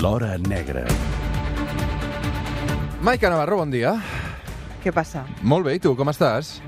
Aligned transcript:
L'Hora 0.00 0.36
Negra. 0.38 0.84
Maica 3.02 3.28
Navarro, 3.30 3.58
bon 3.60 3.70
dia. 3.70 3.94
Què 4.82 4.92
passa? 4.92 5.24
Molt 5.42 5.66
bé, 5.68 5.76
i 5.78 5.80
tu, 5.82 5.94
com 5.96 6.08
estàs? 6.12 6.58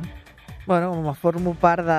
Bueno, 0.66 0.90
me 1.02 1.12
formo 1.14 1.54
part 1.54 1.84
de, 1.86 1.98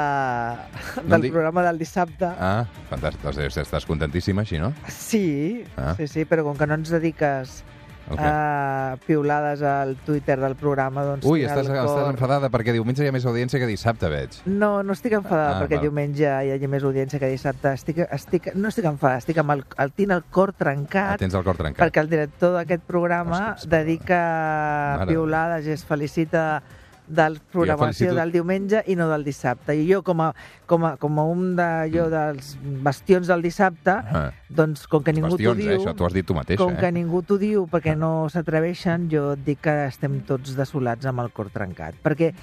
No 1.04 1.14
del 1.16 1.28
dic- 1.28 1.32
programa 1.34 1.64
del 1.64 1.78
dissabte. 1.80 2.28
Ah, 2.28 2.66
fantàstic. 2.90 3.62
Estàs 3.64 3.86
contentíssima 3.88 4.44
així, 4.44 4.60
no? 4.60 4.74
Sí, 4.92 5.64
Ah. 5.78 5.94
sí, 5.98 6.08
sí, 6.08 6.26
però 6.26 6.44
com 6.44 6.58
que 6.58 6.68
no 6.68 6.76
ens 6.76 6.90
dediques 6.90 7.64
Què? 8.08 8.24
a 8.24 8.98
piulades 9.06 9.62
al 9.62 9.96
Twitter 10.06 10.38
del 10.40 10.56
programa, 10.56 11.04
doncs... 11.04 11.26
Ui, 11.28 11.42
estàs, 11.44 11.68
cor- 11.68 11.76
estàs 11.84 12.10
enfadada 12.14 12.50
perquè 12.54 12.72
diumenge 12.72 13.04
hi 13.04 13.10
ha 13.10 13.12
més 13.12 13.26
audiència 13.28 13.60
que 13.60 13.68
dissabte, 13.68 14.08
veig. 14.10 14.38
No, 14.48 14.82
no 14.84 14.96
estic 14.96 15.18
enfadada 15.18 15.58
Ah, 15.58 15.62
perquè 15.62 15.76
val. 15.76 15.84
diumenge 15.90 16.24
hi 16.24 16.52
hagi 16.56 16.68
més 16.72 16.84
audiència 16.88 17.20
que 17.20 17.28
dissabte. 17.34 17.74
Estic, 17.76 18.00
estic, 18.08 18.52
no 18.56 18.70
estic 18.72 18.86
enfadada, 18.88 19.20
estic 19.26 19.38
amb 19.44 19.52
el, 19.58 19.66
el, 19.84 19.92
tinc 19.92 20.12
el 20.16 20.24
cor 20.32 20.54
Ah, 20.56 20.60
trencat 20.64 21.20
tens 21.20 21.36
el 21.36 21.44
cor 21.44 21.58
trencat. 21.60 21.84
perquè 21.84 22.00
el 22.06 22.10
director 22.10 22.54
d'aquest 22.56 22.84
programa 22.88 23.42
Ostres, 23.54 23.70
dedica 23.70 24.22
Mare. 25.00 25.12
piulades 25.12 25.68
i 25.68 25.72
es 25.76 25.84
felicita 25.86 26.62
del 27.08 27.40
programació 27.52 28.10
felicito- 28.10 28.16
del 28.20 28.32
diumenge 28.36 28.82
i 28.88 28.96
no 29.00 29.08
del 29.10 29.24
dissabte. 29.24 29.76
I 29.76 29.86
jo, 29.92 30.02
com 30.04 30.22
a, 30.22 30.34
com 30.68 30.84
a, 30.86 30.96
com 31.00 31.20
a 31.20 31.24
un 31.24 31.56
de, 31.56 31.68
jo 31.94 32.10
dels 32.12 32.58
bastions 32.84 33.28
del 33.32 33.42
dissabte, 33.42 33.96
Ah, 33.98 34.32
doncs 34.50 34.86
com 34.92 35.04
que 35.04 35.14
ningú 35.16 35.38
t'ho 35.38 35.54
eh? 35.54 35.56
diu... 35.56 35.72
Això 35.80 35.96
t'ho 35.96 36.06
has 36.08 36.14
dit 36.14 36.28
tu 36.28 36.36
mateix, 36.36 36.60
com 36.60 36.76
que 36.76 36.88
eh? 36.88 36.92
ningú 36.92 37.22
t'ho 37.24 37.38
diu 37.40 37.66
perquè 37.72 37.96
no 37.98 38.28
s'atreveixen, 38.34 39.08
jo 39.12 39.32
et 39.38 39.46
dic 39.48 39.62
que 39.64 39.78
estem 39.88 40.20
tots 40.28 40.56
desolats 40.58 41.06
amb 41.08 41.24
el 41.24 41.32
cor 41.32 41.50
trencat. 41.54 41.96
Perquè 42.04 42.34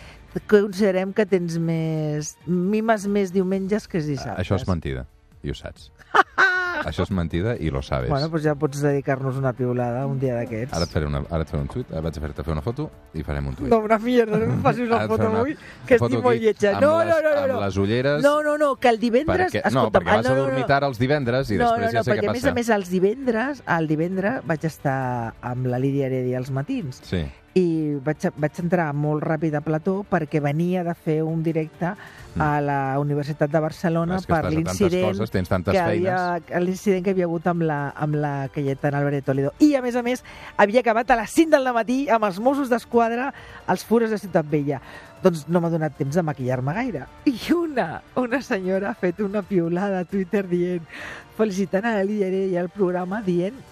considerem 0.49 1.13
que 1.13 1.27
tens 1.27 1.59
més... 1.59 2.35
mimes 2.47 3.07
més 3.07 3.33
diumenges 3.33 3.87
que 3.87 4.01
dissabtes. 4.01 4.41
Això 4.47 4.57
és 4.57 4.67
mentida, 4.69 5.07
i 5.45 5.53
ho 5.53 5.55
saps. 5.59 5.91
Això 6.89 7.07
és 7.07 7.13
mentida 7.15 7.55
i 7.61 7.71
lo 7.73 7.83
sabes. 7.83 8.11
Bueno, 8.13 8.29
doncs 8.29 8.45
ja 8.45 8.55
pots 8.59 8.83
dedicar-nos 8.85 9.39
una 9.41 9.53
piulada 9.57 10.05
un 10.07 10.19
dia 10.21 10.35
d'aquests. 10.37 10.75
Ara 10.77 10.89
et 10.89 10.93
faré, 10.93 11.09
una, 11.09 11.23
ara 11.31 11.47
et 11.47 11.51
faré 11.51 11.63
un 11.63 11.71
tuit, 11.73 11.91
ara 11.93 12.03
vaig 12.05 12.19
a 12.19 12.25
fer-te 12.25 12.47
fer 12.47 12.55
una 12.55 12.65
foto 12.65 12.89
i 13.15 13.25
farem 13.27 13.49
un 13.51 13.59
tuit. 13.59 13.71
No, 13.73 13.81
una 13.85 13.99
mierda, 14.03 14.41
no 14.41 14.49
em 14.51 14.63
facis 14.67 14.89
una 14.89 15.05
foto 15.11 15.29
una 15.31 15.45
avui, 15.45 15.57
que 15.87 15.99
foto 16.01 16.13
estic 16.13 16.27
molt 16.27 16.43
lletja. 16.43 16.75
No, 16.81 16.97
no, 17.05 17.21
no, 17.21 17.31
no, 17.31 17.45
Amb 17.45 17.53
no. 17.55 17.61
les 17.65 17.79
ulleres... 17.85 18.25
No, 18.25 18.35
no, 18.47 18.57
no, 18.61 18.75
que 18.77 18.93
el 18.93 19.01
divendres... 19.03 19.53
Perquè, 19.53 19.63
no, 19.65 19.87
escolta'm, 19.87 20.01
perquè 20.01 20.11
vas 20.11 20.27
ah, 20.27 20.29
a 20.29 20.35
no, 20.35 20.37
no, 20.41 20.49
dormir 20.49 20.65
no. 20.67 20.71
tard 20.75 20.89
els 20.91 21.01
divendres 21.01 21.51
i 21.51 21.61
no, 21.61 21.71
després 21.71 21.87
no, 21.87 21.87
no, 21.87 21.95
ja 21.99 22.05
sé 22.05 22.13
perquè 22.13 22.27
què 22.27 22.33
a 22.33 22.37
més 22.37 22.43
passa. 22.43 22.53
a 22.53 22.59
més 22.59 22.75
els 22.79 22.93
divendres, 22.93 23.65
el 23.79 23.89
divendres 23.91 24.45
vaig 24.51 24.69
estar 24.69 24.99
amb 25.41 25.73
la 25.73 25.81
Lídia 25.83 26.11
Heredi 26.11 26.37
als 26.39 26.53
matins 26.55 27.01
Sí. 27.05 27.25
I 27.55 27.95
vaig, 28.03 28.27
vaig 28.35 28.59
entrar 28.59 28.89
molt 28.99 29.23
ràpid 29.23 29.55
a 29.55 29.61
plató 29.63 30.01
perquè 30.11 30.41
venia 30.43 30.83
de 30.87 30.95
fer 30.99 31.21
un 31.23 31.43
directe 31.47 31.93
a 32.35 32.49
la 32.61 32.79
Universitat 32.99 33.53
de 33.53 33.61
Barcelona 33.63 34.19
que 34.19 34.33
per 34.33 34.51
l'incident 34.51 35.23
tantes 35.47 35.71
que 35.71 35.79
havia, 35.79 36.17
l'incident 36.59 37.05
que 37.07 37.15
havia 37.15 37.29
hagut 37.29 37.47
amb 37.47 37.63
la, 37.63 37.79
amb 37.95 38.19
la 38.19 38.33
Cayetana 38.51 38.99
Álvarez 38.99 39.23
Toledo. 39.23 39.55
I, 39.63 39.77
a 39.79 39.83
més 39.85 39.95
a 39.95 40.03
més, 40.03 40.25
havia 40.59 40.83
acabat 40.83 41.15
a 41.15 41.21
les 41.23 41.31
5 41.31 41.55
del 41.55 41.71
matí 41.77 41.99
amb 42.11 42.27
els 42.27 42.43
Mossos 42.43 42.73
d'Esquadra 42.73 43.31
als 43.71 43.87
fures 43.87 44.11
de 44.11 44.19
Ciutat 44.19 44.51
Vella. 44.51 44.83
Doncs 45.23 45.47
no 45.47 45.63
m'ha 45.63 45.71
donat 45.71 45.95
temps 45.97 46.19
de 46.19 46.27
maquillar-me 46.27 46.75
gaire. 46.75 47.07
I 47.31 47.39
una, 47.55 48.03
una 48.19 48.43
senyora 48.43 48.91
ha 48.91 48.99
fet 48.99 49.23
una 49.23 49.47
piulada 49.47 50.03
a 50.03 50.11
Twitter 50.11 50.43
dient, 50.51 50.91
felicitant 51.39 51.87
a 51.87 51.95
la 52.01 52.05
líder 52.05 52.49
i 52.51 52.59
al 52.59 52.69
programa, 52.69 53.23
dient 53.23 53.63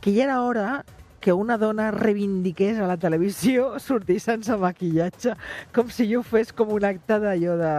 que 0.00 0.12
ja 0.12 0.28
era 0.28 0.42
hora 0.44 0.82
que 1.20 1.32
una 1.36 1.58
dona 1.60 1.90
reivindiqués 1.92 2.78
a 2.80 2.86
la 2.88 2.96
televisió 2.96 3.74
sortir 3.86 4.18
sense 4.20 4.56
maquillatge, 4.56 5.36
com 5.74 5.90
si 5.92 6.08
jo 6.12 6.22
fes 6.24 6.52
com 6.56 6.72
un 6.72 6.84
acte 6.88 7.20
d'allò 7.20 7.56
de 7.60 7.74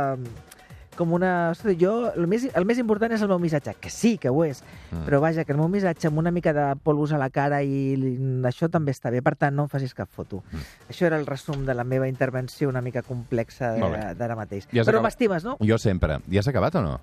com 0.98 1.14
una... 1.16 1.50
Ostres, 1.56 1.78
jo, 1.80 2.12
el 2.14 2.28
més, 2.30 2.44
el 2.54 2.66
més 2.68 2.78
important 2.78 3.14
és 3.16 3.22
el 3.24 3.30
meu 3.32 3.40
missatge, 3.42 3.74
que 3.82 3.90
sí, 3.90 4.18
que 4.22 4.30
ho 4.30 4.44
és, 4.46 4.60
Mm. 4.92 5.06
però 5.08 5.22
vaja, 5.24 5.46
que 5.48 5.54
el 5.54 5.58
meu 5.58 5.70
missatge 5.72 6.10
amb 6.10 6.20
una 6.20 6.34
mica 6.36 6.52
de 6.54 6.66
polvos 6.84 7.14
a 7.16 7.18
la 7.18 7.30
cara 7.32 7.62
i 7.64 7.96
això 8.44 8.68
també 8.70 8.92
està 8.92 9.10
bé, 9.10 9.22
per 9.24 9.38
tant, 9.40 9.56
no 9.56 9.64
em 9.64 9.70
facis 9.72 9.96
cap 9.96 10.12
foto. 10.12 10.42
Mm. 10.52 10.66
Això 10.92 11.08
era 11.08 11.18
el 11.18 11.26
resum 11.26 11.64
de 11.66 11.74
la 11.74 11.86
meva 11.88 12.10
intervenció 12.12 12.68
una 12.70 12.82
mica 12.84 13.02
complexa 13.08 13.72
d'ara 14.20 14.36
mateix. 14.36 14.68
Ja 14.76 14.84
però 14.84 15.00
m'estimes, 15.02 15.48
no? 15.48 15.56
Jo 15.64 15.78
sempre. 15.80 16.20
Ja 16.30 16.44
has 16.44 16.52
acabat 16.52 16.76
o 16.76 16.84
no? 16.84 17.00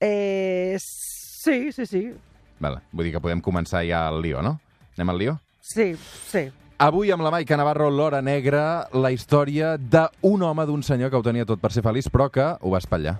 Eh, 0.00 0.76
sí, 0.78 1.72
sí, 1.72 1.84
sí. 1.84 2.14
Vale. 2.60 2.80
Vull 2.92 3.08
dir 3.10 3.16
que 3.18 3.20
podem 3.20 3.42
començar 3.42 3.82
ja 3.84 4.06
el 4.08 4.22
lío, 4.22 4.40
no? 4.40 4.60
Anem 4.96 5.10
al 5.12 5.18
lío? 5.18 5.36
Sí, 5.66 5.96
sí. 6.30 6.46
Avui 6.78 7.10
amb 7.10 7.24
la 7.26 7.32
Maica 7.34 7.56
Navarro, 7.58 7.88
l'Hora 7.90 8.20
Negra, 8.22 8.86
la 8.94 9.10
història 9.10 9.72
d'un 9.76 10.44
home, 10.46 10.66
d'un 10.68 10.84
senyor 10.86 11.10
que 11.10 11.18
ho 11.18 11.24
tenia 11.26 11.46
tot 11.48 11.58
per 11.58 11.72
ser 11.74 11.82
feliç, 11.82 12.06
però 12.12 12.28
que 12.30 12.44
ho 12.60 12.70
va 12.70 12.78
espatllar. 12.78 13.16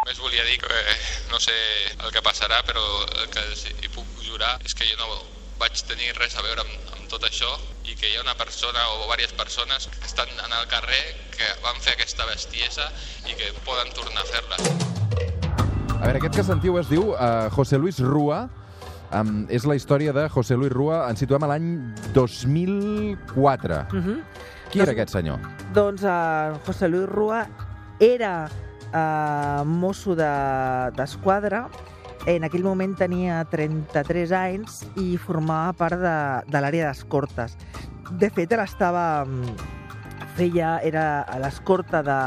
Només 0.00 0.18
volia 0.18 0.42
dir 0.48 0.56
que 0.58 0.80
eh, 0.80 0.96
no 1.30 1.38
sé 1.38 1.54
el 1.94 2.10
que 2.10 2.24
passarà, 2.26 2.58
però 2.66 2.82
el 3.20 3.30
que 3.30 3.44
hi 3.84 3.92
puc 3.94 4.24
jurar 4.26 4.56
és 4.66 4.74
que 4.74 4.88
jo 4.88 4.98
no 4.98 5.20
vaig 5.60 5.78
tenir 5.86 6.10
res 6.18 6.34
a 6.34 6.42
veure 6.42 6.64
amb, 6.64 6.90
amb 6.96 7.06
tot 7.14 7.22
això 7.30 7.52
i 7.86 7.94
que 7.94 8.10
hi 8.10 8.18
ha 8.18 8.26
una 8.26 8.34
persona 8.34 8.82
o 8.90 8.98
diverses 9.04 9.38
persones 9.38 9.86
que 9.94 10.10
estan 10.10 10.34
en 10.34 10.58
el 10.58 10.66
carrer 10.74 11.04
que 11.38 11.52
van 11.62 11.78
fer 11.86 11.94
aquesta 11.94 12.26
bestiesa 12.32 12.90
i 13.30 13.38
que 13.38 13.54
poden 13.62 13.94
tornar 13.94 14.26
a 14.26 14.30
fer-la. 14.32 14.58
A 14.58 16.02
veure, 16.02 16.18
aquest 16.18 16.34
que 16.34 16.48
sentiu 16.50 16.82
es 16.82 16.90
diu 16.90 17.14
uh, 17.14 17.46
José 17.54 17.78
Luis 17.78 18.02
Rua. 18.02 18.42
Um, 19.14 19.44
és 19.48 19.62
la 19.64 19.76
història 19.78 20.12
de 20.12 20.28
José 20.28 20.56
Luis 20.58 20.72
Rua. 20.72 21.04
Ens 21.10 21.20
situem 21.22 21.44
a 21.46 21.52
l'any 21.52 21.68
2004. 22.14 23.86
Uh 23.92 24.00
-huh. 24.00 24.18
Qui 24.70 24.80
era 24.80 24.92
aquest 24.92 25.12
senyor? 25.12 25.38
Doncs 25.72 26.02
uh, 26.02 26.58
José 26.66 26.88
Luis 26.88 27.08
Rua 27.08 27.46
era 28.00 28.48
uh, 28.92 29.64
mosso 29.64 30.16
de- 30.16 30.90
d'esquadra, 30.96 31.68
de, 32.26 32.34
en 32.36 32.44
aquell 32.44 32.64
moment 32.64 32.96
tenia 32.96 33.44
33 33.44 34.32
anys 34.32 34.84
i 34.96 35.16
formava 35.16 35.72
part 35.72 36.00
de, 36.00 36.42
de 36.50 36.60
l'àrea 36.60 36.88
d'escortes. 36.88 37.56
De 38.10 38.30
fet, 38.30 38.52
ell 38.52 38.60
estava... 38.60 39.24
mm, 39.24 39.56
feia, 40.34 40.80
era 40.82 41.22
a 41.22 41.38
l'escorta 41.38 42.02
de, 42.02 42.18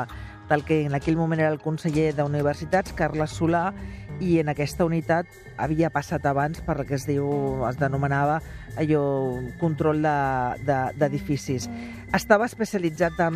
del 0.49 0.63
que 0.63 0.85
en 0.85 0.95
aquell 0.95 1.17
moment 1.17 1.41
era 1.41 1.51
el 1.51 1.59
conseller 1.59 2.13
d'universitats, 2.15 2.93
Carles 2.95 3.33
Solà, 3.35 3.73
i 4.19 4.39
en 4.41 4.49
aquesta 4.49 4.85
unitat 4.85 5.27
havia 5.61 5.89
passat 5.93 6.25
abans 6.25 6.61
per 6.65 6.85
que 6.85 6.95
es 6.97 7.05
diu, 7.05 7.27
es 7.69 7.77
denomenava 7.77 8.39
allò, 8.77 9.03
control 9.59 10.01
de- 10.01 10.65
de- 10.65 10.93
d'edificis. 10.97 11.67
De, 11.67 11.93
Estava 12.17 12.45
especialitzat 12.47 13.19
en, 13.19 13.35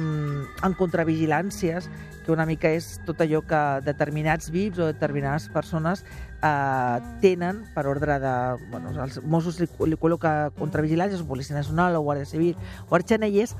en 0.63 0.73
contravigilàncies, 0.79 1.89
que 2.25 2.31
una 2.31 2.45
mica 2.45 2.69
és 2.71 2.99
tot 3.05 3.19
allò 3.21 3.41
que 3.45 3.59
determinats 3.83 4.51
VIPs 4.53 4.79
o 4.79 4.85
determinades 4.87 5.49
persones 5.49 6.05
eh, 6.41 6.99
tenen 7.21 7.63
per 7.75 7.87
ordre 7.89 8.19
de... 8.21 8.33
Bueno, 8.71 8.93
els 9.03 9.19
Mossos 9.25 9.59
li, 9.59 9.67
li 9.89 9.97
col·loca 9.99 10.51
contravigilàncies, 10.57 11.23
Policia 11.27 11.55
Nacional, 11.57 11.95
o 11.97 12.03
Guàrdia 12.05 12.25
Civil, 12.29 12.55
o 12.87 12.95
és 13.43 13.55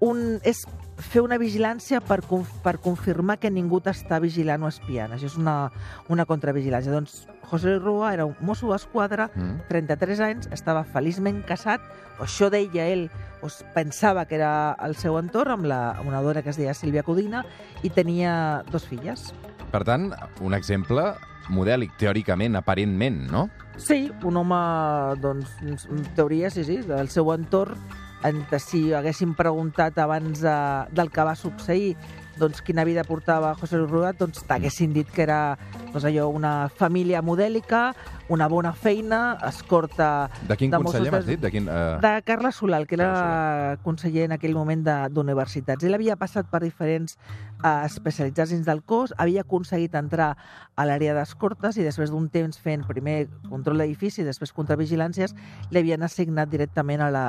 un, 0.00 0.40
és 0.44 0.64
fer 1.00 1.22
una 1.24 1.38
vigilància 1.40 2.00
per, 2.04 2.20
conf, 2.28 2.50
per 2.64 2.76
confirmar 2.80 3.38
que 3.40 3.50
ningú 3.52 3.80
t'està 3.80 4.18
vigilant 4.20 4.64
o 4.64 4.68
espiant. 4.68 5.14
Això 5.16 5.30
és 5.30 5.36
una, 5.40 5.70
una 6.12 6.26
contravigilància. 6.28 6.92
Doncs 6.92 7.26
José 7.50 7.70
Luis 7.72 7.82
Rua 7.82 8.12
era 8.14 8.26
un 8.28 8.34
mosso 8.40 8.68
d'esquadra, 8.70 9.30
Mm. 9.34 9.62
33 9.68 10.20
anys, 10.20 10.48
estava 10.52 10.84
feliçment 10.84 11.42
casat, 11.46 11.80
o 12.18 12.24
això 12.24 12.50
deia 12.50 12.86
ell, 12.88 13.08
o 13.42 13.48
pensava 13.74 14.26
que 14.26 14.36
era 14.36 14.76
el 14.84 14.94
seu 14.96 15.16
entorn, 15.18 15.52
amb, 15.56 15.64
la, 15.70 15.80
amb 15.98 16.08
una 16.08 16.20
dona 16.22 16.42
que 16.42 16.50
es 16.50 16.58
deia 16.60 16.74
Sílvia 16.74 17.02
Codina, 17.02 17.44
i 17.82 17.90
tenia 17.90 18.62
dos 18.70 18.84
filles. 18.84 19.32
Per 19.72 19.82
tant, 19.84 20.10
un 20.40 20.54
exemple 20.54 21.14
modèlic, 21.48 21.96
teòricament, 21.98 22.56
aparentment, 22.56 23.24
no? 23.30 23.48
Sí, 23.80 24.10
un 24.22 24.36
home, 24.36 24.60
doncs, 25.22 25.56
en 25.64 26.04
teoria, 26.14 26.50
sí, 26.50 26.64
sí, 26.64 26.76
del 26.86 27.08
seu 27.08 27.32
entorn, 27.32 27.78
en, 28.24 28.42
si 28.58 28.90
haguéssim 28.94 29.34
preguntat 29.38 29.98
abans 29.98 30.42
de, 30.44 30.56
del 30.96 31.10
que 31.10 31.24
va 31.26 31.36
succeir 31.38 31.94
doncs, 32.40 32.62
quina 32.64 32.84
vida 32.88 33.04
portava 33.04 33.52
José 33.54 33.76
Luis 33.76 33.90
Rueda, 33.90 34.14
doncs 34.16 34.42
t'haguessin 34.48 34.94
dit 34.96 35.08
que 35.12 35.22
era 35.26 35.58
doncs, 35.92 36.06
allò, 36.08 36.28
una 36.32 36.70
família 36.72 37.20
modèlica, 37.22 37.90
una 38.32 38.48
bona 38.48 38.72
feina, 38.72 39.36
escorta 39.46 40.30
De 40.48 40.56
quin 40.56 40.72
De 40.72 40.80
conseller 40.80 41.12
m'has 41.12 41.26
dit? 41.28 41.40
De 41.42 41.50
quin, 41.52 41.68
uh... 41.68 41.98
de 42.00 42.14
Carles 42.24 42.56
Solal, 42.56 42.86
que 42.88 42.96
era 42.96 43.76
conseller 43.84 44.24
en 44.28 44.36
aquell 44.36 44.56
moment 44.56 44.86
d'universitats. 45.12 45.84
Ell 45.84 45.98
havia 45.98 46.16
passat 46.16 46.48
per 46.50 46.62
diferents 46.64 47.18
eh, 47.18 47.84
especialitzats 47.84 48.54
dins 48.54 48.66
del 48.66 48.82
cos, 48.82 49.14
havia 49.18 49.44
aconseguit 49.44 49.94
entrar 49.98 50.32
a 50.76 50.86
l'àrea 50.88 51.14
d'escortes 51.18 51.76
i 51.76 51.86
després 51.86 52.14
d'un 52.14 52.30
temps 52.32 52.56
fent 52.56 52.86
primer 52.88 53.26
control 53.50 53.82
d'edifici 53.82 54.22
i 54.22 54.28
després 54.28 54.54
contravigilàncies, 54.56 55.36
li 55.70 55.82
havien 55.82 56.06
assignat 56.06 56.48
directament 56.48 57.04
a 57.04 57.10
la 57.12 57.26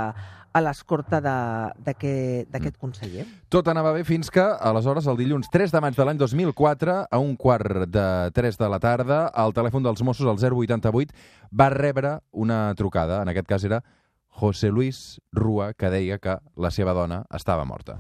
a 0.54 0.60
l'escorta 0.62 1.22
de- 1.22 1.72
d'aquest 1.86 2.50
d'aquest 2.52 2.78
conseller. 2.78 3.26
Tot 3.50 3.68
anava 3.72 3.94
bé 3.94 4.04
fins 4.04 4.30
que, 4.30 4.42
aleshores, 4.42 5.08
el 5.08 5.18
dilluns 5.18 5.50
3 5.50 5.72
de 5.72 5.82
maig 5.82 5.96
de 5.96 6.06
l'any 6.06 6.18
2004, 6.18 7.08
a 7.10 7.18
un 7.20 7.36
quart 7.38 7.88
de 7.88 8.32
3 8.34 8.58
de 8.58 8.70
la 8.70 8.80
tarda, 8.80 9.28
al 9.28 9.54
telèfon 9.54 9.84
dels 9.84 10.04
Mossos, 10.04 10.28
al 10.28 10.38
088, 10.40 11.14
va 11.58 11.70
rebre 11.70 12.20
una 12.32 12.74
trucada. 12.76 13.22
En 13.22 13.30
aquest 13.30 13.48
cas 13.48 13.64
era 13.64 13.84
José 14.28 14.70
Luis 14.72 15.20
Rua, 15.32 15.74
que 15.74 15.90
deia 15.90 16.18
que 16.20 16.38
la 16.56 16.72
seva 16.72 16.94
dona 16.94 17.26
estava 17.32 17.66
morta. 17.66 17.98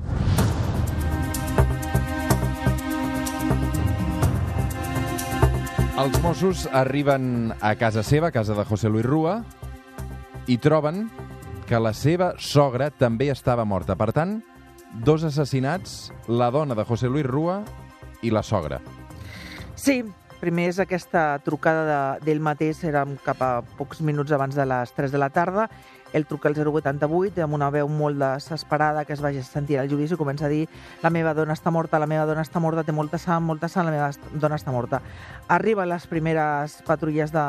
Els 6.02 6.22
Mossos 6.24 6.66
arriben 6.74 7.54
a 7.62 7.76
casa 7.76 8.02
seva, 8.04 8.28
a 8.30 8.32
casa 8.32 8.56
de 8.58 8.64
José 8.66 8.90
Luis 8.90 9.06
Rua, 9.06 9.44
i 10.50 10.58
troben 10.58 11.06
que 11.72 11.80
la 11.80 11.94
seva 11.96 12.34
sogra 12.36 12.90
també 12.92 13.30
estava 13.32 13.64
morta. 13.64 13.96
Per 13.96 14.10
tant, 14.12 14.42
dos 15.08 15.24
assassinats, 15.24 16.10
la 16.28 16.50
dona 16.52 16.76
de 16.76 16.84
José 16.84 17.08
Luis 17.08 17.24
Rua 17.24 17.62
i 18.28 18.32
la 18.36 18.42
sogra. 18.44 18.82
Sí, 19.80 20.02
primer 20.42 20.66
és 20.74 20.82
aquesta 20.84 21.40
trucada 21.46 21.86
de, 22.20 22.36
mateix, 22.44 22.82
érem 22.84 23.16
cap 23.24 23.40
a 23.40 23.52
pocs 23.78 24.04
minuts 24.04 24.36
abans 24.36 24.58
de 24.60 24.66
les 24.68 24.92
3 24.98 25.16
de 25.16 25.24
la 25.24 25.32
tarda, 25.32 25.70
ell 26.14 26.26
truca 26.28 26.50
al 26.50 26.56
088 26.56 27.44
amb 27.44 27.56
una 27.56 27.70
veu 27.74 27.88
molt 27.88 28.20
desesperada 28.20 29.06
que 29.06 29.14
es 29.14 29.22
vagi 29.22 29.44
sentir 29.44 29.80
al 29.80 29.90
judici 29.90 30.16
i 30.16 30.20
comença 30.20 30.46
a 30.48 30.52
dir 30.52 30.68
la 31.04 31.10
meva 31.10 31.34
dona 31.34 31.56
està 31.56 31.72
morta, 31.72 32.00
la 32.00 32.10
meva 32.10 32.26
dona 32.30 32.44
està 32.46 32.60
morta, 32.60 32.84
té 32.84 32.92
molta 32.96 33.18
sang, 33.22 33.44
molta 33.46 33.70
sang, 33.72 33.88
la 33.88 33.96
meva 33.96 34.10
dona 34.34 34.60
està 34.60 34.72
morta. 34.72 35.02
Arriben 35.48 35.90
les 35.90 36.08
primeres 36.08 36.80
patrulles 36.88 37.32
de, 37.32 37.46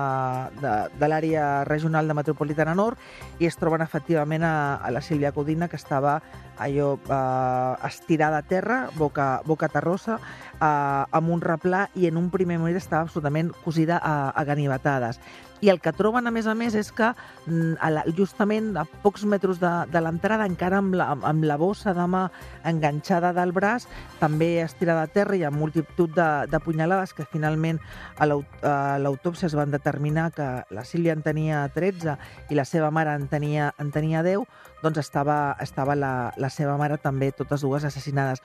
de, 0.61 0.75
de 0.99 1.11
l'àrea 1.11 1.65
regional 1.69 2.09
de 2.09 2.17
Metropolitana 2.19 2.75
Nord 2.79 2.99
i 3.41 3.49
es 3.51 3.59
troben 3.59 3.83
efectivament 3.83 4.47
a, 4.47 4.55
a 4.77 4.91
la 4.95 5.03
Sílvia 5.03 5.33
Codina 5.33 5.69
que 5.69 5.81
estava 5.81 6.21
allò 6.63 6.95
eh, 6.97 7.87
estirada 7.89 8.39
a 8.39 8.43
terra, 8.43 8.89
boca, 8.97 9.43
boca 9.45 9.69
terrosa, 9.69 10.19
eh, 10.19 10.65
amb 10.65 11.31
un 11.31 11.43
replà 11.43 11.89
i 11.95 12.07
en 12.07 12.21
un 12.21 12.31
primer 12.31 12.59
moment 12.61 12.79
estava 12.79 13.07
absolutament 13.07 13.53
cosida 13.65 13.99
a, 13.99 14.31
a 14.31 14.45
ganivetades. 14.45 15.21
I 15.63 15.71
el 15.71 15.79
que 15.79 15.93
troben, 15.95 16.27
a 16.27 16.33
més 16.35 16.49
a 16.51 16.57
més, 16.59 16.75
és 16.75 16.89
que 16.91 17.13
mm, 17.47 18.09
justament 18.19 18.73
a 18.81 18.83
pocs 19.05 19.23
metres 19.31 19.61
de, 19.63 19.71
de 19.95 20.01
l'entrada, 20.03 20.49
encara 20.51 20.81
amb 20.83 20.97
la, 20.99 21.13
amb 21.15 21.47
la 21.47 21.57
bossa 21.61 21.95
de 21.95 22.07
mà 22.11 22.25
enganxada 22.67 23.31
del 23.37 23.55
braç, 23.55 23.87
també 24.19 24.57
estirada 24.65 25.05
a 25.07 25.13
terra 25.13 25.39
i 25.39 25.45
amb 25.47 25.61
multitud 25.63 26.11
de, 26.17 26.29
de 26.51 26.61
punyalades 26.65 27.15
que 27.15 27.29
finalment 27.31 27.79
a 28.19 28.27
l'autòpsia 28.27 29.47
es 29.47 29.55
van 29.55 29.71
determinar 29.71 30.33
que 30.35 30.49
la 30.75 30.85
Sílvia 30.85 31.15
en 31.15 31.23
tenia 31.23 31.63
13 31.71 32.19
i 32.51 32.59
la 32.59 32.67
seva 32.67 32.91
mare 32.91 33.15
en 33.15 33.29
tenia, 33.31 33.71
en 33.79 33.95
tenia 33.95 34.27
10, 34.27 34.43
doncs 34.83 34.99
estava, 34.99 35.55
estava 35.63 35.95
la, 35.95 36.33
la 36.43 36.51
seva 36.51 36.75
mare 36.81 36.99
també, 36.99 37.31
totes 37.31 37.63
dues 37.63 37.87
assassinades. 37.87 38.43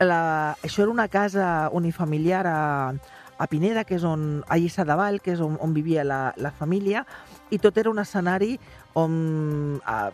La, 0.00 0.56
això 0.64 0.82
era 0.84 0.92
una 0.92 1.08
casa 1.08 1.68
unifamiliar 1.72 2.46
a, 2.48 2.58
a 3.38 3.46
Pineda, 3.46 3.84
que 3.84 3.96
és 3.98 4.04
on, 4.04 4.42
a 4.48 4.58
Lliçà 4.58 4.86
de 4.88 4.96
Vall, 4.98 5.20
que 5.20 5.34
és 5.34 5.40
on, 5.44 5.56
on 5.60 5.74
vivia 5.76 6.04
la, 6.04 6.20
la 6.36 6.52
família, 6.52 7.04
i 7.50 7.58
tot 7.62 7.78
era 7.78 7.92
un 7.92 8.00
escenari 8.02 8.56
on 8.96 9.80
a, 9.84 10.10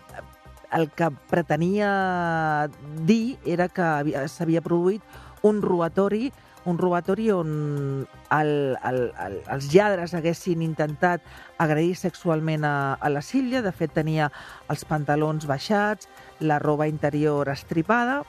el 0.72 0.88
que 0.96 1.10
pretenia 1.30 2.68
dir 3.06 3.36
era 3.44 3.68
que 3.68 4.26
s'havia 4.32 4.64
produït 4.64 5.04
un 5.46 5.60
robatori 5.62 6.30
un 6.64 6.78
robatori 6.78 7.30
on 7.34 8.06
el, 8.30 8.50
el, 8.86 9.00
el, 9.18 9.38
els 9.50 9.68
lladres 9.74 10.14
haguessin 10.14 10.62
intentat 10.62 11.24
agredir 11.58 11.96
sexualment 11.98 12.64
a, 12.64 12.94
a 12.94 13.10
la 13.10 13.22
Sílvia. 13.22 13.62
De 13.66 13.72
fet, 13.74 13.90
tenia 13.96 14.30
els 14.70 14.84
pantalons 14.86 15.46
baixats, 15.50 16.08
la 16.40 16.60
roba 16.62 16.86
interior 16.90 17.50
estripada, 17.52 18.22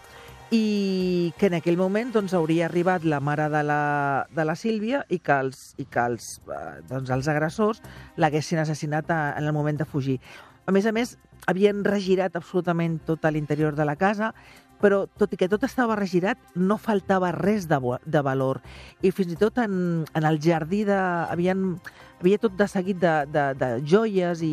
i 0.53 1.33
que 1.39 1.47
en 1.49 1.55
aquell 1.57 1.79
moment 1.79 2.11
doncs, 2.13 2.35
hauria 2.37 2.67
arribat 2.67 3.07
la 3.09 3.19
mare 3.23 3.47
de 3.49 3.63
la, 3.65 3.81
de 4.29 4.45
la 4.45 4.55
Sílvia 4.59 5.01
i 5.09 5.17
que 5.17 5.37
els, 5.41 5.71
i 5.81 5.85
que 5.89 6.03
els, 6.05 6.35
eh, 6.45 6.81
doncs, 6.89 7.09
els 7.15 7.29
agressors 7.31 7.81
l'haguessin 8.21 8.61
assassinat 8.61 9.09
a, 9.09 9.21
en 9.39 9.49
el 9.49 9.55
moment 9.55 9.81
de 9.81 9.87
fugir. 9.89 10.19
A 10.69 10.71
més 10.75 10.85
a 10.85 10.93
més, 10.95 11.15
havien 11.49 11.81
regirat 11.83 12.37
absolutament 12.37 12.99
tot 13.07 13.25
l'interior 13.33 13.75
de 13.75 13.87
la 13.87 13.97
casa 13.97 14.33
però 14.83 15.05
tot 15.19 15.31
i 15.31 15.39
que 15.39 15.47
tot 15.47 15.63
estava 15.63 15.95
regirat, 15.95 16.39
no 16.59 16.75
faltava 16.81 17.31
res 17.31 17.69
de, 17.71 17.79
de 18.03 18.21
valor. 18.25 18.59
I 19.01 19.13
fins 19.15 19.31
i 19.31 19.39
tot 19.39 19.61
en, 19.63 20.03
en 20.03 20.27
el 20.27 20.41
jardí 20.43 20.81
de, 20.83 20.97
havien, 21.31 21.69
havia 22.19 22.41
tot 22.43 22.57
de 22.59 22.67
seguit 22.67 22.99
de, 22.99 23.13
de, 23.31 23.45
de 23.59 23.69
joies 23.87 24.43
i, 24.43 24.51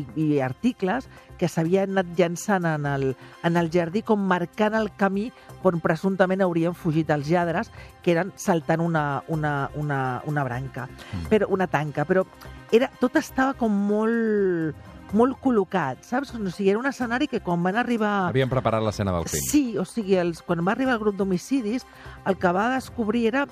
i, 0.00 0.06
i 0.16 0.28
articles 0.40 1.10
que 1.36 1.50
s'havien 1.50 1.92
anat 1.92 2.14
llançant 2.16 2.64
en 2.70 2.88
el, 2.88 3.10
en 3.44 3.60
el 3.60 3.68
jardí 3.74 4.00
com 4.06 4.24
marcant 4.30 4.78
el 4.78 4.88
camí 4.96 5.26
on 5.64 5.80
presumptament 5.84 6.44
haurien 6.44 6.76
fugit 6.76 7.08
els 7.12 7.28
lladres, 7.28 7.70
que 8.04 8.12
eren 8.12 8.32
saltant 8.36 8.82
una, 8.84 9.22
una, 9.32 9.70
una, 9.80 10.00
una 10.28 10.44
branca, 10.44 10.88
mm. 10.88 11.28
però, 11.32 11.48
una 11.52 11.68
tanca. 11.68 12.04
Però 12.08 12.24
era, 12.72 12.90
tot 13.00 13.16
estava 13.20 13.56
com 13.56 13.72
molt 13.88 14.92
molt 15.14 15.38
col·locat, 15.42 16.02
saps? 16.06 16.34
O 16.34 16.50
sigui, 16.50 16.70
era 16.72 16.80
un 16.80 16.88
escenari 16.90 17.28
que 17.30 17.40
quan 17.44 17.62
van 17.64 17.78
arribar... 17.80 18.28
Havien 18.28 18.50
preparat 18.50 18.84
l'escena 18.84 19.14
del 19.14 19.28
crim. 19.28 19.46
Sí, 19.50 19.64
o 19.78 19.86
sigui, 19.88 20.18
els, 20.20 20.42
quan 20.44 20.64
va 20.66 20.74
arribar 20.74 20.96
el 20.98 21.02
grup 21.02 21.16
d'homicidis, 21.20 21.86
el 22.26 22.38
que 22.40 22.52
va 22.54 22.68
descobrir 22.74 23.28
era 23.32 23.46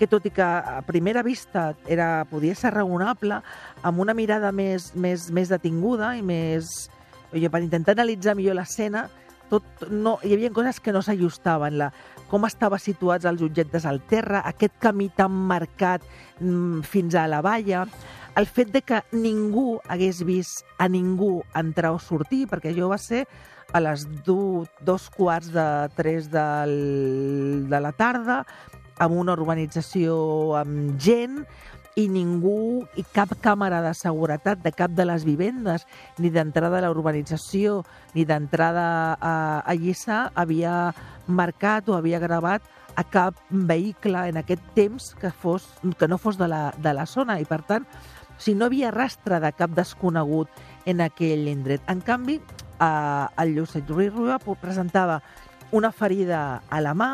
que 0.00 0.08
tot 0.08 0.24
i 0.24 0.32
que 0.32 0.42
a 0.42 0.80
primera 0.86 1.20
vista 1.22 1.74
era, 1.84 2.24
podia 2.30 2.54
ser 2.56 2.72
raonable, 2.72 3.42
amb 3.84 4.00
una 4.00 4.14
mirada 4.16 4.48
més, 4.52 4.94
més, 4.96 5.28
més 5.30 5.52
detinguda 5.52 6.14
i 6.16 6.24
més... 6.24 6.88
Jo, 7.30 7.46
per 7.52 7.60
intentar 7.62 7.92
analitzar 7.94 8.32
millor 8.34 8.56
l'escena, 8.58 9.04
tot, 9.50 9.66
no, 9.90 10.16
hi 10.24 10.32
havia 10.34 10.50
coses 10.54 10.80
que 10.82 10.94
no 10.94 11.02
s'ajustaven. 11.04 11.76
La, 11.78 11.90
com 12.30 12.46
estava 12.46 12.78
situats 12.78 13.26
els 13.26 13.42
objectes 13.42 13.84
al 13.86 14.00
terra, 14.08 14.44
aquest 14.46 14.78
camí 14.82 15.10
tan 15.14 15.34
marcat 15.50 16.04
mm, 16.38 16.86
fins 16.86 17.18
a 17.18 17.26
la 17.30 17.42
valla, 17.44 17.84
el 18.40 18.46
fet 18.48 18.70
de 18.72 18.80
que 18.80 19.02
ningú 19.12 19.80
hagués 19.86 20.22
vist 20.24 20.64
a 20.80 20.88
ningú 20.88 21.42
entrar 21.54 21.92
o 21.92 21.98
sortir, 22.00 22.46
perquè 22.48 22.72
jo 22.72 22.88
va 22.88 22.96
ser 22.98 23.26
a 23.76 23.82
les 23.84 24.06
du, 24.24 24.64
dos 24.80 25.10
quarts 25.12 25.52
de 25.52 25.66
tres 25.94 26.30
del, 26.32 27.66
de 27.68 27.80
la 27.84 27.92
tarda, 27.92 28.40
amb 29.00 29.18
una 29.20 29.36
urbanització 29.36 30.56
amb 30.56 30.96
gent, 31.00 31.44
i 32.00 32.06
ningú, 32.08 32.86
i 32.96 33.04
cap 33.12 33.34
càmera 33.42 33.82
de 33.84 33.92
seguretat 33.98 34.62
de 34.64 34.72
cap 34.72 34.94
de 34.96 35.04
les 35.04 35.26
vivendes, 35.26 35.84
ni 36.16 36.30
d'entrada 36.32 36.78
a 36.78 36.84
la 36.86 36.92
urbanització, 36.94 37.82
ni 38.14 38.24
d'entrada 38.24 39.18
a, 39.20 39.34
a 39.60 39.74
Lliçà, 39.76 40.30
havia 40.38 40.94
marcat 41.26 41.90
o 41.90 41.98
havia 41.98 42.22
gravat 42.22 42.64
a 42.96 43.04
cap 43.04 43.36
vehicle 43.50 44.22
en 44.30 44.40
aquest 44.40 44.64
temps 44.74 45.12
que, 45.20 45.30
fos, 45.30 45.66
que 45.98 46.08
no 46.08 46.18
fos 46.18 46.38
de 46.38 46.48
la, 46.48 46.70
de 46.78 46.94
la 46.94 47.06
zona. 47.06 47.38
I, 47.40 47.46
per 47.48 47.60
tant, 47.68 47.86
si 48.40 48.56
no 48.56 48.66
havia 48.66 48.90
rastre 48.90 49.38
de 49.44 49.52
cap 49.52 49.74
desconegut 49.76 50.48
en 50.88 51.04
aquell 51.04 51.46
indret. 51.52 51.84
En 51.92 52.00
canvi, 52.00 52.40
eh, 52.40 53.26
el 53.44 53.54
Llucet 53.54 53.88
Ruiz 53.88 54.12
Rua 54.14 54.40
presentava 54.40 55.20
una 55.70 55.92
ferida 55.92 56.62
a 56.68 56.80
la 56.80 56.94
mà 56.96 57.10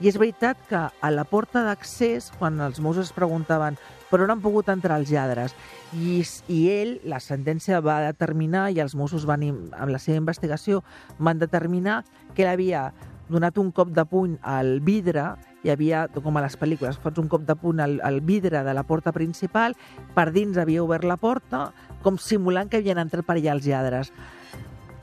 i 0.00 0.10
és 0.10 0.16
veritat 0.20 0.58
que 0.68 0.80
a 0.88 1.10
la 1.12 1.24
porta 1.24 1.62
d'accés, 1.64 2.30
quan 2.38 2.60
els 2.60 2.80
Mossos 2.84 3.08
es 3.08 3.16
preguntaven 3.16 3.78
per 4.10 4.20
on 4.22 4.32
han 4.32 4.42
pogut 4.44 4.68
entrar 4.68 4.98
els 5.00 5.10
lladres, 5.10 5.54
i, 5.92 6.20
i 6.52 6.58
ell, 6.72 6.96
la 7.08 7.20
sentència 7.20 7.80
va 7.80 8.02
determinar, 8.04 8.68
i 8.70 8.80
els 8.84 8.94
Mossos 8.94 9.24
van, 9.28 9.44
amb 9.72 9.92
la 9.92 10.00
seva 10.02 10.20
investigació 10.20 10.82
van 11.18 11.40
determinar 11.40 12.02
que 12.34 12.44
ell 12.44 12.52
havia 12.52 12.90
donat 13.28 13.56
un 13.58 13.72
cop 13.74 13.90
de 13.90 14.04
puny 14.06 14.36
al 14.42 14.78
vidre 14.84 15.32
hi 15.66 15.72
havia, 15.74 16.06
com 16.14 16.36
a 16.38 16.44
les 16.44 16.54
pel·lícules, 16.58 16.98
fots 17.02 17.18
un 17.18 17.28
cop 17.30 17.42
de 17.46 17.56
punt 17.58 17.82
al, 17.82 17.98
al 18.06 18.20
vidre 18.22 18.62
de 18.62 18.74
la 18.74 18.84
porta 18.86 19.12
principal, 19.12 19.74
per 20.14 20.30
dins 20.30 20.58
havia 20.62 20.84
obert 20.84 21.04
la 21.04 21.18
porta, 21.18 21.70
com 22.04 22.20
simulant 22.22 22.70
que 22.70 22.78
havien 22.78 23.02
entrat 23.02 23.26
per 23.26 23.36
allà 23.36 23.56
els 23.56 23.66
lladres. 23.66 24.12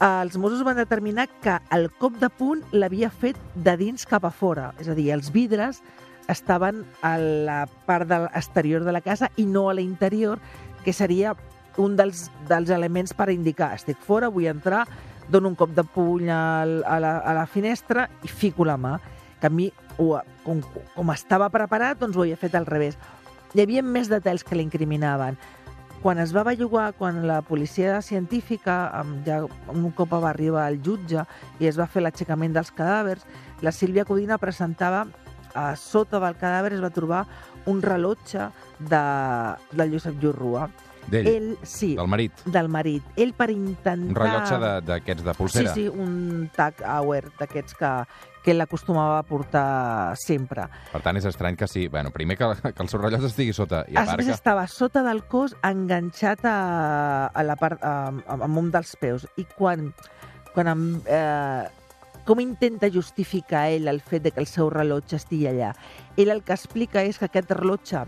Els 0.03 0.37
Mossos 0.39 0.63
van 0.65 0.79
determinar 0.79 1.27
que 1.43 1.57
el 1.75 1.89
cop 1.99 2.15
de 2.19 2.29
punt 2.31 2.63
l'havia 2.71 3.11
fet 3.11 3.39
de 3.55 3.75
dins 3.79 4.07
cap 4.07 4.25
a 4.25 4.31
fora, 4.31 4.71
és 4.79 4.87
a 4.87 4.95
dir, 4.95 5.11
els 5.15 5.31
vidres 5.35 5.83
estaven 6.31 6.85
a 7.03 7.17
la 7.19 7.63
part 7.85 8.07
de 8.07 8.21
l'exterior 8.23 8.87
de 8.87 8.95
la 8.95 9.03
casa 9.03 9.29
i 9.35 9.45
no 9.45 9.67
a 9.69 9.75
l'interior, 9.75 10.39
que 10.83 10.95
seria 10.95 11.35
un 11.79 11.97
dels, 11.99 12.29
dels 12.47 12.71
elements 12.71 13.11
per 13.17 13.33
indicar 13.33 13.73
estic 13.75 13.99
fora, 13.99 14.31
vull 14.31 14.47
entrar, 14.47 14.85
dono 15.27 15.51
un 15.51 15.59
cop 15.59 15.71
de 15.75 15.83
puny 15.83 16.29
a 16.31 16.63
la, 16.63 17.17
a 17.19 17.35
la 17.35 17.45
finestra 17.47 18.07
i 18.23 18.31
fico 18.31 18.63
la 18.67 18.77
mà 18.77 18.97
mi, 19.49 19.71
ho, 19.97 20.13
com, 20.43 20.61
com 20.95 21.11
estava 21.13 21.49
preparat, 21.53 21.99
doncs 21.99 22.17
ho 22.17 22.23
havia 22.25 22.39
fet 22.39 22.55
al 22.55 22.67
revés. 22.69 22.97
Hi 23.53 23.63
havia 23.63 23.83
més 23.85 24.09
detalls 24.11 24.43
que 24.43 24.57
l'incriminaven. 24.57 25.37
Quan 26.03 26.19
es 26.19 26.33
va 26.35 26.43
bellugar, 26.43 26.91
quan 26.99 27.21
la 27.27 27.41
policia 27.47 28.01
científica, 28.03 28.91
ja 29.23 29.43
un 29.71 29.91
cop 29.95 30.11
va 30.11 30.33
arribar 30.33 30.65
al 30.67 30.81
jutge 30.83 31.23
i 31.63 31.69
es 31.69 31.79
va 31.79 31.87
fer 31.87 32.03
l'aixecament 32.03 32.55
dels 32.55 32.73
cadàvers, 32.75 33.23
la 33.63 33.71
Sílvia 33.71 34.03
Codina 34.03 34.37
presentava 34.37 35.05
a 35.53 35.75
sota 35.77 36.19
del 36.19 36.35
cadàver 36.41 36.73
es 36.73 36.81
va 36.83 36.91
trobar 36.91 37.21
un 37.69 37.81
rellotge 37.81 38.49
de, 38.79 39.03
de 39.71 39.87
Josep 39.93 40.17
Llurrua. 40.21 40.67
D'ell? 41.11 41.27
Ell, 41.27 41.49
sí. 41.67 41.93
Del 41.97 42.07
marit? 42.07 42.43
Del 42.45 42.69
marit. 42.71 43.07
Ell 43.19 43.33
per 43.37 43.49
intentar... 43.53 43.97
Un 43.97 44.17
rellotge 44.17 44.59
d'aquests 44.87 45.23
de, 45.23 45.29
de 45.29 45.35
pulsera? 45.37 45.73
Sí, 45.73 45.85
sí, 45.85 45.89
un 45.89 46.47
tag 46.55 46.81
hour 46.87 47.27
d'aquests 47.39 47.77
que, 47.79 47.91
que 48.43 48.53
ell 48.53 48.63
acostumava 48.63 49.19
a 49.19 49.27
portar 49.27 50.15
sempre. 50.19 50.67
Per 50.91 51.03
tant, 51.05 51.19
és 51.19 51.27
estrany 51.29 51.57
que 51.59 51.69
sí. 51.71 51.87
Bueno, 51.91 52.13
primer 52.15 52.37
que, 52.39 52.49
que 52.65 52.83
el 52.83 52.91
seu 52.91 53.01
rellotge 53.01 53.31
estigui 53.31 53.55
sota. 53.55 53.83
I 53.91 53.99
a 53.99 54.07
part 54.09 54.23
que... 54.23 54.33
estava 54.35 54.65
sota 54.71 55.03
del 55.05 55.23
cos 55.31 55.55
enganxat 55.63 56.43
a, 56.49 56.57
a 57.27 57.45
la 57.45 57.59
part, 57.59 57.83
a, 57.83 58.11
a, 58.11 58.41
un 58.47 58.73
dels 58.73 58.97
peus. 58.99 59.27
I 59.39 59.47
quan, 59.57 59.91
quan 60.55 60.71
em, 60.71 60.83
eh, 61.07 61.63
com 62.27 62.39
intenta 62.39 62.91
justificar 62.91 63.67
ell 63.71 63.89
el 63.91 63.99
fet 64.03 64.23
de 64.27 64.31
que 64.31 64.43
el 64.43 64.47
seu 64.47 64.69
rellotge 64.71 65.17
estigui 65.19 65.49
allà? 65.51 65.73
Ell 66.15 66.31
el 66.31 66.43
que 66.43 66.55
explica 66.55 67.03
és 67.03 67.19
que 67.19 67.27
aquest 67.27 67.51
rellotge 67.51 68.05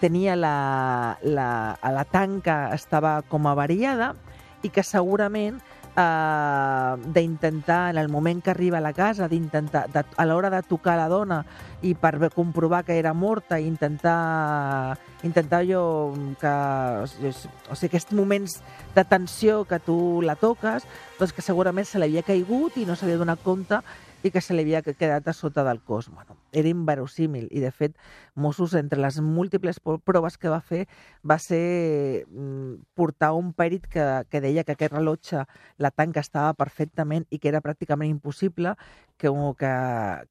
tenia 0.00 0.36
la, 0.36 1.18
la, 1.22 1.50
la 1.82 2.04
tanca 2.06 2.68
estava 2.74 3.18
com 3.28 3.46
avariada 3.50 4.14
i 4.62 4.70
que 4.74 4.82
segurament 4.82 5.58
eh, 5.98 6.96
d'intentar, 7.14 7.90
en 7.90 7.98
el 7.98 8.08
moment 8.08 8.42
que 8.42 8.50
arriba 8.50 8.78
a 8.78 8.80
la 8.80 8.92
casa, 8.92 9.28
d'intentar, 9.28 9.86
a 9.92 10.26
l'hora 10.26 10.50
de 10.50 10.62
tocar 10.62 10.96
la 10.98 11.08
dona 11.10 11.42
i 11.82 11.94
per 11.94 12.30
comprovar 12.34 12.84
que 12.86 12.98
era 12.98 13.12
morta, 13.14 13.58
i 13.58 13.66
intentar, 13.66 14.98
intentar 15.22 15.62
allò 15.62 15.84
que... 16.40 16.54
O 17.02 17.74
sigui, 17.74 17.90
aquests 17.90 18.14
moments 18.14 18.60
de 18.94 19.04
tensió 19.04 19.64
que 19.64 19.80
tu 19.82 20.22
la 20.22 20.38
toques, 20.38 20.86
doncs 21.18 21.34
que 21.34 21.44
segurament 21.44 21.86
se 21.86 21.98
l'havia 21.98 22.26
caigut 22.26 22.78
i 22.78 22.86
no 22.86 22.96
s'havia 22.96 23.18
donat 23.18 23.42
compte 23.42 23.82
i 24.22 24.32
que 24.34 24.40
se 24.42 24.54
li 24.54 24.64
havia 24.64 24.82
quedat 24.82 25.28
a 25.28 25.34
sota 25.36 25.62
del 25.64 25.80
cos. 25.80 26.08
Bueno, 26.10 26.36
era 26.52 26.68
inverosímil 26.68 27.48
i, 27.50 27.60
de 27.62 27.70
fet, 27.70 27.94
Mossos, 28.34 28.74
entre 28.74 29.00
les 29.00 29.20
múltiples 29.22 29.80
proves 29.80 30.38
que 30.38 30.50
va 30.50 30.60
fer, 30.60 30.86
va 31.22 31.38
ser 31.38 32.24
mm, 32.26 32.88
portar 32.98 33.32
un 33.38 33.52
pèrit 33.52 33.86
que, 33.86 34.06
que 34.30 34.42
deia 34.42 34.64
que 34.64 34.74
aquest 34.74 34.94
rellotge, 34.94 35.44
la 35.78 35.90
tanca 35.90 36.24
estava 36.24 36.54
perfectament 36.58 37.26
i 37.30 37.38
que 37.38 37.52
era 37.52 37.62
pràcticament 37.64 38.10
impossible 38.10 38.74
que, 39.18 39.30
que, 39.58 39.72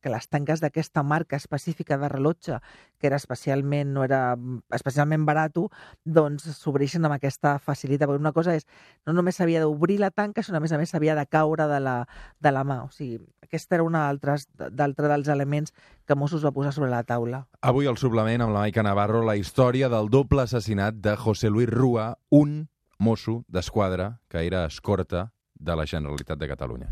que 0.01 0.09
les 0.09 0.27
tanques 0.31 0.63
d'aquesta 0.63 1.03
marca 1.03 1.37
específica 1.37 1.97
de 1.97 2.09
rellotge, 2.09 2.59
que 2.97 3.07
era 3.07 3.19
especialment, 3.19 3.93
no 3.93 4.03
era 4.07 4.35
mm, 4.35 4.63
especialment 4.73 5.25
barato, 5.27 5.67
doncs 6.03 6.47
s'obreixen 6.57 7.05
amb 7.05 7.17
aquesta 7.17 7.57
facilitat. 7.59 8.07
Perquè 8.07 8.23
una 8.23 8.33
cosa 8.33 8.55
és, 8.57 8.65
no 9.05 9.13
només 9.13 9.37
s'havia 9.37 9.61
d'obrir 9.61 9.99
la 10.01 10.11
tanca, 10.11 10.43
sinó 10.43 10.61
a 10.61 10.63
més 10.63 10.73
a 10.73 10.79
més 10.81 10.93
s'havia 10.93 11.17
de 11.19 11.25
caure 11.27 11.67
de 11.69 11.81
la, 11.83 11.97
de 12.39 12.53
la 12.55 12.63
mà. 12.63 12.81
O 12.87 12.91
sigui, 12.95 13.19
aquest 13.43 13.71
era 13.75 13.83
un 13.83 13.95
altre, 13.95 14.37
dels 14.57 15.27
elements 15.31 15.75
que 16.07 16.15
Mossos 16.15 16.45
va 16.45 16.53
posar 16.55 16.73
sobre 16.73 16.89
la 16.89 17.03
taula. 17.03 17.45
Avui 17.61 17.87
al 17.87 17.99
suplement 17.99 18.43
amb 18.43 18.55
la 18.55 18.65
Maica 18.65 18.83
Navarro 18.83 19.23
la 19.25 19.37
història 19.39 19.91
del 19.91 20.09
doble 20.09 20.47
assassinat 20.47 20.99
de 21.03 21.15
José 21.19 21.51
Luis 21.51 21.69
Rua, 21.69 22.15
un 22.29 22.69
mosso 22.97 23.43
d'esquadra 23.47 24.17
que 24.27 24.45
era 24.47 24.65
escorta 24.65 25.31
de 25.59 25.75
la 25.75 25.85
Generalitat 25.85 26.39
de 26.39 26.47
Catalunya. 26.47 26.89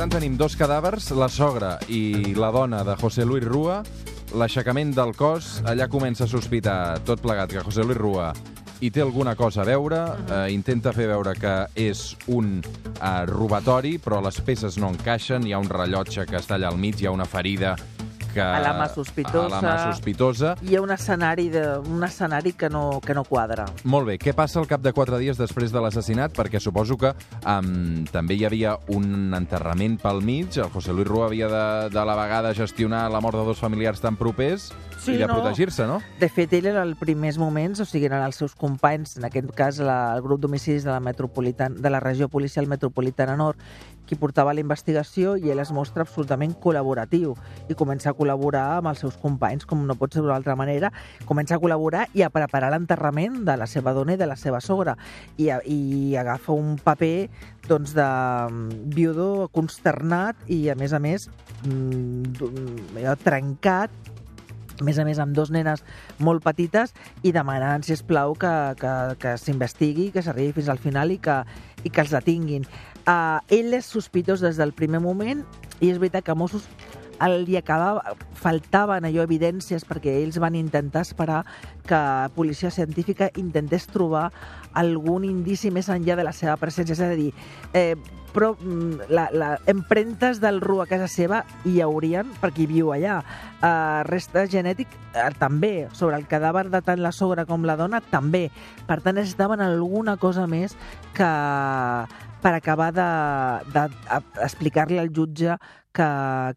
Tant, 0.00 0.08
tenim 0.08 0.38
dos 0.40 0.54
cadàvers, 0.56 1.10
la 1.12 1.26
sogra 1.28 1.74
i 1.92 2.32
la 2.32 2.48
dona 2.54 2.78
de 2.88 2.94
José 2.96 3.26
Luis 3.28 3.44
Rua. 3.44 3.82
L'aixecament 4.32 4.94
del 4.96 5.12
cos, 5.12 5.58
allà 5.68 5.90
comença 5.92 6.24
a 6.24 6.30
sospitar 6.30 7.02
tot 7.04 7.20
plegat 7.20 7.52
que 7.52 7.60
José 7.66 7.84
Luis 7.84 7.98
Rua 8.00 8.30
hi 8.80 8.88
té 8.88 9.04
alguna 9.04 9.34
cosa 9.36 9.60
a 9.60 9.66
veure, 9.68 9.98
eh, 10.24 10.38
intenta 10.54 10.94
fer 10.96 11.10
veure 11.10 11.34
que 11.36 11.52
és 11.76 12.14
un 12.32 12.62
eh, 12.64 13.10
robatori, 13.28 13.98
però 14.00 14.22
les 14.24 14.40
peces 14.40 14.80
no 14.80 14.88
encaixen, 14.88 15.44
hi 15.44 15.52
ha 15.52 15.60
un 15.60 15.68
rellotge 15.68 16.24
que 16.24 16.40
està 16.40 16.56
allà 16.56 16.72
al 16.72 16.80
mig, 16.80 16.96
hi 16.96 17.04
ha 17.04 17.12
una 17.12 17.28
ferida 17.28 17.76
que... 18.34 18.42
A 18.42 18.60
la 18.62 18.74
mà 18.78 18.88
sospitosa. 18.92 19.46
A 19.46 19.60
la 19.60 19.60
mà 19.64 19.74
sospitosa. 19.90 20.54
Hi 20.66 20.76
ha 20.76 20.82
un 20.84 20.92
escenari, 20.94 21.48
de, 21.52 21.64
un 21.78 22.04
escenari 22.06 22.54
que, 22.58 22.70
no, 22.72 23.00
que 23.04 23.16
no 23.16 23.24
quadra. 23.28 23.66
Molt 23.84 24.10
bé, 24.10 24.18
què 24.22 24.34
passa 24.36 24.60
al 24.60 24.68
cap 24.70 24.84
de 24.84 24.94
quatre 24.96 25.18
dies 25.22 25.40
després 25.40 25.74
de 25.74 25.82
l'assassinat? 25.82 26.34
Perquè 26.36 26.60
suposo 26.62 26.98
que 27.00 27.14
um, 27.44 28.04
també 28.12 28.38
hi 28.38 28.46
havia 28.48 28.76
un 28.94 29.34
enterrament 29.36 29.98
pel 30.00 30.22
mig, 30.24 30.60
el 30.60 30.70
José 30.74 30.94
Luis 30.94 31.08
Rua 31.08 31.28
havia 31.30 31.50
de, 31.50 31.66
de 31.94 32.06
la 32.06 32.16
vegada 32.18 32.54
gestionar 32.54 33.08
la 33.10 33.20
mort 33.20 33.38
de 33.38 33.44
dos 33.48 33.60
familiars 33.62 34.00
tan 34.00 34.16
propers 34.20 34.70
Sí, 35.00 35.14
i 35.14 35.16
de 35.16 35.26
no. 35.26 35.38
protegir-se, 35.38 35.86
no? 35.88 36.00
De 36.20 36.28
fet, 36.28 36.52
ell 36.58 36.66
era 36.68 36.82
els 36.84 36.98
primers 37.00 37.38
moments, 37.40 37.80
o 37.80 37.86
sigui, 37.88 38.04
eren 38.10 38.20
els 38.20 38.36
seus 38.36 38.52
companys, 38.58 39.16
en 39.16 39.24
aquest 39.30 39.48
cas 39.56 39.78
la, 39.80 40.12
el 40.12 40.20
grup 40.20 40.42
d'homicidis 40.42 40.84
de, 40.84 40.92
la 40.92 41.00
metropolitan, 41.00 41.78
de 41.80 41.92
la 41.92 42.02
regió 42.04 42.28
policial 42.28 42.68
metropolitana 42.68 43.38
nord, 43.40 43.56
qui 44.10 44.18
portava 44.18 44.50
la 44.50 44.58
investigació 44.64 45.36
i 45.38 45.52
ell 45.54 45.62
es 45.62 45.70
mostra 45.70 46.02
absolutament 46.02 46.56
col·laboratiu 46.58 47.36
i 47.70 47.76
comença 47.78 48.10
a 48.10 48.16
col·laborar 48.18 48.80
amb 48.80 48.90
els 48.90 48.98
seus 49.04 49.14
companys, 49.22 49.62
com 49.70 49.84
no 49.86 49.94
pot 49.94 50.10
ser 50.16 50.24
d'una 50.24 50.34
altra 50.34 50.56
manera, 50.58 50.90
comença 51.28 51.54
a 51.54 51.60
col·laborar 51.62 52.08
i 52.18 52.24
a 52.26 52.30
preparar 52.34 52.72
l'enterrament 52.74 53.44
de 53.46 53.54
la 53.60 53.68
seva 53.70 53.94
dona 53.94 54.16
i 54.16 54.20
de 54.20 54.26
la 54.26 54.34
seva 54.40 54.58
sogra 54.60 54.96
i, 55.38 55.46
a- 55.54 55.60
i 55.62 56.16
agafa 56.18 56.50
un 56.58 56.74
paper 56.82 57.28
doncs, 57.68 57.94
de 57.94 58.02
mm, 58.50 58.90
viudo 58.98 59.46
consternat 59.54 60.34
i, 60.50 60.64
a 60.68 60.74
més 60.74 60.92
a 60.92 60.98
més, 60.98 61.28
mm, 61.62 63.14
trencat 63.22 63.90
a 64.80 64.84
més 64.86 64.96
a 64.96 65.04
més 65.04 65.18
amb 65.20 65.34
dos 65.36 65.50
nenes 65.52 65.82
molt 66.24 66.40
petites 66.40 66.94
i 67.22 67.34
demanant, 67.36 67.84
si 67.84 67.92
plau 68.08 68.32
que, 68.32 68.50
que, 68.80 68.92
que 69.20 69.34
s'investigui, 69.36 70.06
que 70.14 70.22
s'arribi 70.24 70.54
fins 70.56 70.70
al 70.72 70.80
final 70.80 71.12
i 71.12 71.18
que, 71.20 71.34
i 71.84 71.90
que 71.92 72.00
els 72.00 72.14
detinguin. 72.14 72.64
Uh, 73.08 73.40
ell 73.52 73.74
és 73.74 73.88
sospitós 73.88 74.42
des 74.44 74.58
del 74.60 74.74
primer 74.76 75.00
moment 75.00 75.44
i 75.80 75.88
és 75.88 75.98
veritat 75.98 76.26
que 76.26 76.36
Mossos 76.36 76.68
li 77.28 77.56
acabava, 77.56 78.14
faltaven 78.40 79.04
allò 79.04 79.24
evidències 79.26 79.84
perquè 79.84 80.14
ells 80.22 80.38
van 80.40 80.54
intentar 80.56 81.02
esperar 81.04 81.42
que 81.86 81.98
policia 82.34 82.70
científica 82.70 83.28
intentés 83.36 83.86
trobar 83.92 84.30
algun 84.72 85.26
indici 85.28 85.70
més 85.70 85.90
enllà 85.92 86.16
de 86.16 86.24
la 86.24 86.32
seva 86.32 86.56
presència. 86.56 86.96
És 86.96 87.02
a 87.04 87.12
dir, 87.18 87.32
eh, 87.74 87.96
però 88.32 88.54
mm, 88.54 89.10
la, 89.10 89.28
la, 89.32 89.50
empremtes 89.66 90.40
del 90.40 90.60
Ru 90.62 90.80
a 90.80 90.86
casa 90.86 91.08
seva 91.10 91.42
hi 91.66 91.80
haurien, 91.84 92.30
perquè 92.40 92.64
hi 92.64 92.70
viu 92.70 92.92
allà. 92.94 93.20
Uh, 93.60 94.00
resta 94.06 94.46
genètic 94.48 94.88
uh, 95.12 95.28
també, 95.38 95.88
sobre 95.92 96.16
el 96.16 96.26
cadàver 96.30 96.68
de 96.70 96.80
tant 96.86 97.02
la 97.02 97.12
sogra 97.12 97.44
com 97.44 97.66
la 97.68 97.76
dona 97.76 98.00
també. 98.00 98.48
Per 98.86 99.00
tant, 99.02 99.18
necessitaven 99.18 99.60
alguna 99.60 100.16
cosa 100.16 100.46
més 100.48 100.76
que 101.16 101.30
per 102.42 102.54
acabar 102.56 102.90
d'explicar-li 102.96 104.98
al 104.98 105.12
jutge 105.14 105.56
que, 105.92 106.08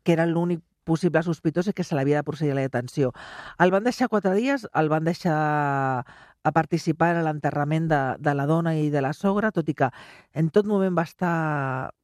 que 0.04 0.14
era 0.16 0.26
l'únic 0.30 0.62
possible 0.84 1.24
sospitós 1.24 1.68
i 1.68 1.74
que 1.74 1.84
se 1.88 1.96
l'havia 1.96 2.18
de 2.20 2.28
procedir 2.28 2.52
a 2.52 2.56
la 2.60 2.68
detenció. 2.68 3.14
El 3.60 3.72
van 3.72 3.84
deixar 3.88 4.10
quatre 4.12 4.34
dies, 4.36 4.68
el 4.74 4.90
van 4.92 5.04
deixar 5.08 6.06
a 6.44 6.52
participar 6.52 7.14
en 7.16 7.24
l'enterrament 7.26 7.88
de, 7.90 8.02
de 8.20 8.34
la 8.36 8.46
dona 8.46 8.76
i 8.76 8.90
de 8.92 9.02
la 9.02 9.14
sogra, 9.16 9.52
tot 9.56 9.70
i 9.72 9.76
que 9.80 9.90
en 10.36 10.50
tot 10.54 10.68
moment 10.68 10.96
va 10.98 11.06
estar 11.08 11.34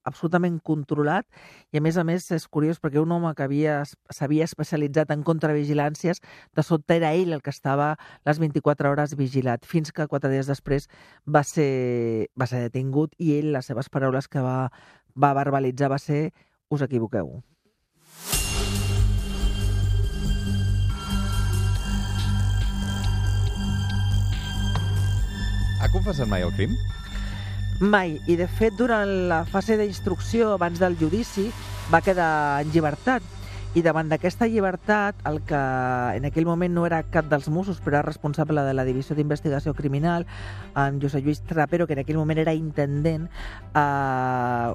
absolutament 0.07 0.57
controlat 0.65 1.27
i 1.71 1.79
a 1.79 1.83
més 1.83 1.99
a 1.99 2.05
més 2.07 2.29
és 2.33 2.47
curiós 2.47 2.79
perquè 2.79 3.01
un 3.03 3.11
home 3.11 3.33
que 3.35 3.45
havia 3.45 3.81
s'havia 3.85 4.47
especialitzat 4.47 5.11
en 5.13 5.25
contravigilàncies, 5.27 6.23
de 6.55 6.65
sobte 6.65 6.97
era 6.97 7.11
ell 7.13 7.35
el 7.35 7.43
que 7.43 7.53
estava 7.53 7.93
les 8.25 8.39
24 8.39 8.89
hores 8.89 9.17
vigilat, 9.19 9.67
fins 9.67 9.91
que 9.91 10.07
quatre 10.07 10.31
dies 10.31 10.47
després 10.47 10.87
va 11.27 11.43
ser, 11.43 12.31
va 12.39 12.47
ser 12.47 12.63
detingut 12.69 13.13
i 13.19 13.35
ell, 13.37 13.53
les 13.57 13.67
seves 13.69 13.91
paraules 13.91 14.31
que 14.31 14.41
va, 14.41 14.71
va 15.15 15.35
verbalitzar 15.35 15.91
va 15.91 15.99
ser 15.99 16.29
us 16.69 16.81
equivoqueu. 16.85 17.39
Confessat 25.93 26.29
mai 26.29 26.45
el 26.45 26.53
crim? 26.53 26.75
Mai. 27.79 28.17
I, 28.27 28.35
de 28.35 28.45
fet, 28.51 28.75
durant 28.77 29.09
la 29.31 29.43
fase 29.47 29.77
d'instrucció, 29.79 30.53
abans 30.57 30.81
del 30.81 30.97
judici, 30.99 31.47
va 31.89 32.03
quedar 32.05 32.61
en 32.61 32.73
llibertat. 32.73 33.25
I 33.77 33.83
davant 33.85 34.09
d'aquesta 34.09 34.47
llibertat, 34.49 35.17
el 35.29 35.39
que 35.45 35.57
en 36.17 36.25
aquell 36.25 36.47
moment 36.49 36.73
no 36.73 36.85
era 36.87 37.03
cap 37.13 37.29
dels 37.29 37.49
Mossos, 37.53 37.79
però 37.79 37.99
era 37.99 38.05
responsable 38.07 38.63
de 38.65 38.73
la 38.73 38.85
Divisió 38.85 39.15
d'Investigació 39.15 39.75
Criminal, 39.77 40.25
en 40.75 40.97
Josep 41.01 41.25
Lluís 41.25 41.43
Trapero, 41.45 41.87
que 41.87 41.93
en 41.93 42.01
aquell 42.03 42.17
moment 42.17 42.41
era 42.41 42.55
intendent, 42.57 43.29
eh, 43.77 44.73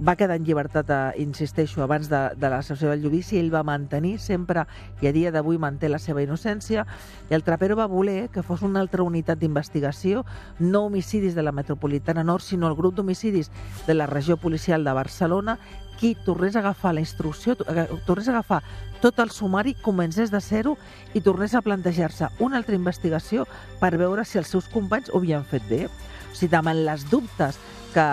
va 0.00 0.16
quedar 0.16 0.36
en 0.36 0.44
llibertat, 0.46 0.88
eh, 0.90 1.20
insisteixo, 1.20 1.82
abans 1.82 2.08
de, 2.08 2.20
de 2.36 2.48
la 2.48 2.62
sessió 2.62 2.88
del 2.88 3.02
judici, 3.02 3.38
ell 3.38 3.50
va 3.52 3.62
mantenir 3.62 4.18
sempre, 4.18 4.64
i 5.02 5.06
a 5.08 5.12
dia 5.12 5.30
d'avui 5.30 5.58
manté 5.60 5.90
la 5.92 5.98
seva 6.00 6.22
innocència, 6.24 6.86
i 7.28 7.34
el 7.36 7.44
Trapero 7.44 7.76
va 7.76 7.86
voler 7.86 8.30
que 8.32 8.42
fos 8.42 8.62
una 8.62 8.80
altra 8.80 9.02
unitat 9.04 9.38
d'investigació, 9.38 10.24
no 10.58 10.86
homicidis 10.86 11.34
de 11.36 11.42
la 11.44 11.52
metropolitana 11.52 12.24
nord, 12.24 12.42
sinó 12.42 12.68
el 12.68 12.76
grup 12.78 12.94
d'homicidis 12.96 13.50
de 13.86 13.94
la 13.94 14.06
regió 14.06 14.36
policial 14.38 14.84
de 14.84 14.92
Barcelona, 14.96 15.58
qui 16.00 16.14
tornés 16.24 16.56
a 16.56 16.60
agafar 16.60 16.94
la 16.94 17.00
instrucció, 17.04 17.58
aga- 17.68 17.88
tornés 18.06 18.26
a 18.28 18.32
agafar 18.32 18.62
tot 19.02 19.18
el 19.20 19.28
sumari, 19.30 19.74
comencés 19.74 20.30
de 20.30 20.40
zero 20.40 20.78
i 21.12 21.20
tornés 21.20 21.52
a 21.54 21.60
plantejar-se 21.60 22.28
una 22.40 22.56
altra 22.56 22.74
investigació 22.74 23.44
per 23.80 23.98
veure 24.00 24.24
si 24.24 24.38
els 24.40 24.48
seus 24.48 24.68
companys 24.72 25.10
ho 25.12 25.18
havien 25.20 25.44
fet 25.44 25.66
bé. 25.68 25.82
O 25.88 26.34
sigui, 26.34 26.48
davant 26.52 26.80
les 26.86 27.04
dubtes 27.10 27.58
que, 27.92 28.06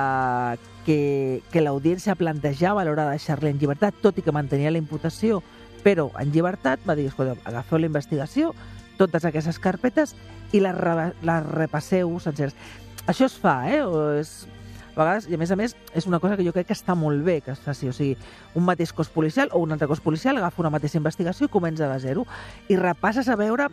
que, 0.88 1.44
que 1.51 1.62
l'audiència 1.62 2.15
plantejava 2.15 2.82
a 2.82 2.88
l'hora 2.88 3.10
de 3.10 3.17
deixar-la 3.17 3.51
en 3.51 3.60
llibertat, 3.60 3.98
tot 4.01 4.17
i 4.17 4.24
que 4.24 4.32
mantenia 4.32 4.72
la 4.72 4.79
imputació, 4.79 5.41
però 5.84 6.08
en 6.20 6.32
llibertat, 6.32 6.79
va 6.88 6.96
dir, 6.96 7.10
escolta, 7.12 7.36
agafeu 7.48 7.82
la 7.84 7.89
investigació, 7.91 8.53
totes 8.98 9.27
aquestes 9.27 9.60
carpetes 9.60 10.15
i 10.56 10.63
les, 10.63 10.75
re, 10.79 11.10
les 11.27 11.50
repasseu 11.51 12.15
senceres. 12.24 12.56
Això 13.06 13.27
es 13.27 13.36
fa, 13.36 13.60
eh? 13.70 13.82
O 13.84 14.15
és, 14.15 14.32
a 14.96 15.03
vegades, 15.03 15.27
i 15.29 15.36
a 15.36 15.41
més 15.44 15.51
a 15.51 15.60
més, 15.60 15.75
és 15.94 16.08
una 16.10 16.22
cosa 16.24 16.39
que 16.39 16.48
jo 16.48 16.56
crec 16.56 16.72
que 16.72 16.77
està 16.77 16.96
molt 16.98 17.20
bé 17.27 17.41
que 17.44 17.51
es 17.51 17.60
faci. 17.62 17.91
O 17.91 17.94
sigui, 17.94 18.15
un 18.56 18.65
mateix 18.65 18.96
cos 18.96 19.12
policial 19.13 19.51
o 19.51 19.60
un 19.62 19.75
altre 19.75 19.91
cos 19.91 20.01
policial 20.01 20.39
agafa 20.39 20.63
una 20.63 20.74
mateixa 20.74 20.98
investigació 20.98 21.46
i 21.46 21.53
comença 21.53 21.91
de 21.91 22.00
zero 22.01 22.25
i 22.72 22.79
repasses 22.79 23.27
a 23.27 23.36
veure 23.38 23.67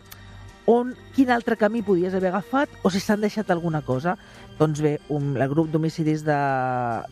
on, 0.70 0.94
quin 1.14 1.30
altre 1.30 1.58
camí 1.60 1.82
podies 1.84 2.14
haver 2.14 2.30
agafat 2.32 2.72
o 2.82 2.90
si 2.90 3.00
s'han 3.00 3.20
deixat 3.24 3.50
alguna 3.50 3.82
cosa. 3.84 4.16
Doncs 4.58 4.80
bé, 4.84 4.96
un, 5.12 5.34
el 5.36 5.48
grup 5.50 5.70
d'homicidis 5.72 6.24
de, 6.24 6.38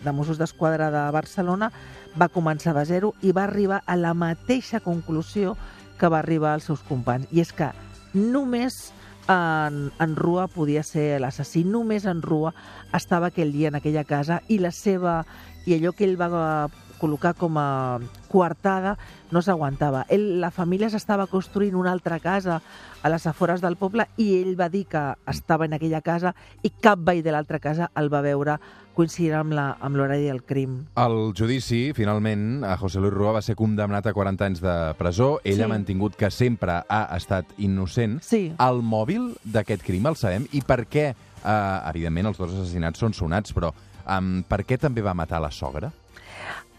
de 0.05 0.15
Mossos 0.15 0.41
d'Esquadra 0.41 0.91
de 0.95 1.05
Barcelona 1.13 1.73
va 2.19 2.31
començar 2.33 2.75
de 2.77 2.85
zero 2.89 3.15
i 3.23 3.33
va 3.33 3.45
arribar 3.49 3.83
a 3.87 3.97
la 3.97 4.15
mateixa 4.15 4.81
conclusió 4.81 5.57
que 5.99 6.09
va 6.09 6.23
arribar 6.23 6.55
als 6.55 6.71
seus 6.71 6.83
companys. 6.89 7.29
I 7.33 7.43
és 7.45 7.53
que 7.53 7.71
només 8.15 8.93
en, 9.29 9.91
en 9.99 10.17
Rua 10.17 10.49
podia 10.49 10.83
ser 10.83 11.21
l'assassí. 11.21 11.65
Només 11.65 12.07
en 12.07 12.23
Rua 12.23 12.55
estava 12.95 13.31
aquell 13.31 13.53
dia 13.53 13.69
en 13.69 13.79
aquella 13.79 14.05
casa 14.05 14.41
i 14.49 14.59
la 14.59 14.73
seva 14.73 15.23
i 15.67 15.77
allò 15.77 15.93
que 15.95 16.05
ell 16.09 16.19
va 16.19 16.69
col·locar 17.03 17.35
com 17.35 17.59
a 17.59 17.99
coartada 18.31 18.95
no 19.35 19.43
s'aguantava. 19.43 20.05
La 20.15 20.53
família 20.55 20.89
s'estava 20.93 21.27
construint 21.27 21.75
una 21.77 21.91
altra 21.93 22.21
casa 22.23 22.61
a 23.03 23.11
les 23.11 23.27
afores 23.27 23.61
del 23.61 23.75
poble 23.77 24.07
i 24.23 24.29
ell 24.39 24.55
va 24.59 24.69
dir 24.71 24.85
que 24.87 25.03
estava 25.27 25.67
en 25.67 25.75
aquella 25.75 26.01
casa 26.07 26.37
i 26.63 26.71
cap 26.71 27.03
veí 27.03 27.21
de 27.27 27.35
l'altra 27.35 27.59
casa 27.59 27.91
el 27.99 28.09
va 28.13 28.23
veure 28.25 28.61
coincidint 28.95 29.35
amb 29.57 29.97
l'horari 29.97 30.27
del 30.29 30.43
crim. 30.45 30.75
Al 31.01 31.33
judici, 31.35 31.95
finalment, 31.97 32.61
a 32.63 32.77
José 32.77 33.01
Luis 33.01 33.15
Rua 33.15 33.33
va 33.39 33.43
ser 33.43 33.57
condemnat 33.57 34.07
a 34.07 34.13
40 34.13 34.45
anys 34.51 34.61
de 34.61 34.75
presó. 34.99 35.39
Ell 35.45 35.57
Sí. 35.57 35.63
ha 35.65 35.69
mantingut 35.69 36.15
que 36.15 36.31
sempre 36.31 36.83
ha 36.87 37.17
estat 37.17 37.47
innocent. 37.57 38.21
Sí. 38.23 38.53
El 38.59 38.83
mòbil 38.83 39.33
d'aquest 39.45 39.83
crim 39.83 40.07
el 40.07 40.17
sabem 40.21 40.45
i 40.53 40.61
per 40.61 40.85
què, 40.87 41.15
eh, 41.15 41.89
evidentment, 41.89 42.27
els 42.27 42.39
dos 42.39 42.53
assassinats 42.53 43.01
són 43.01 43.15
sonats, 43.17 43.55
però 43.57 43.73
um, 44.07 44.43
per 44.47 44.61
què 44.67 44.79
també 44.79 45.01
va 45.01 45.15
matar 45.15 45.41
la 45.41 45.51
sogra? 45.51 45.91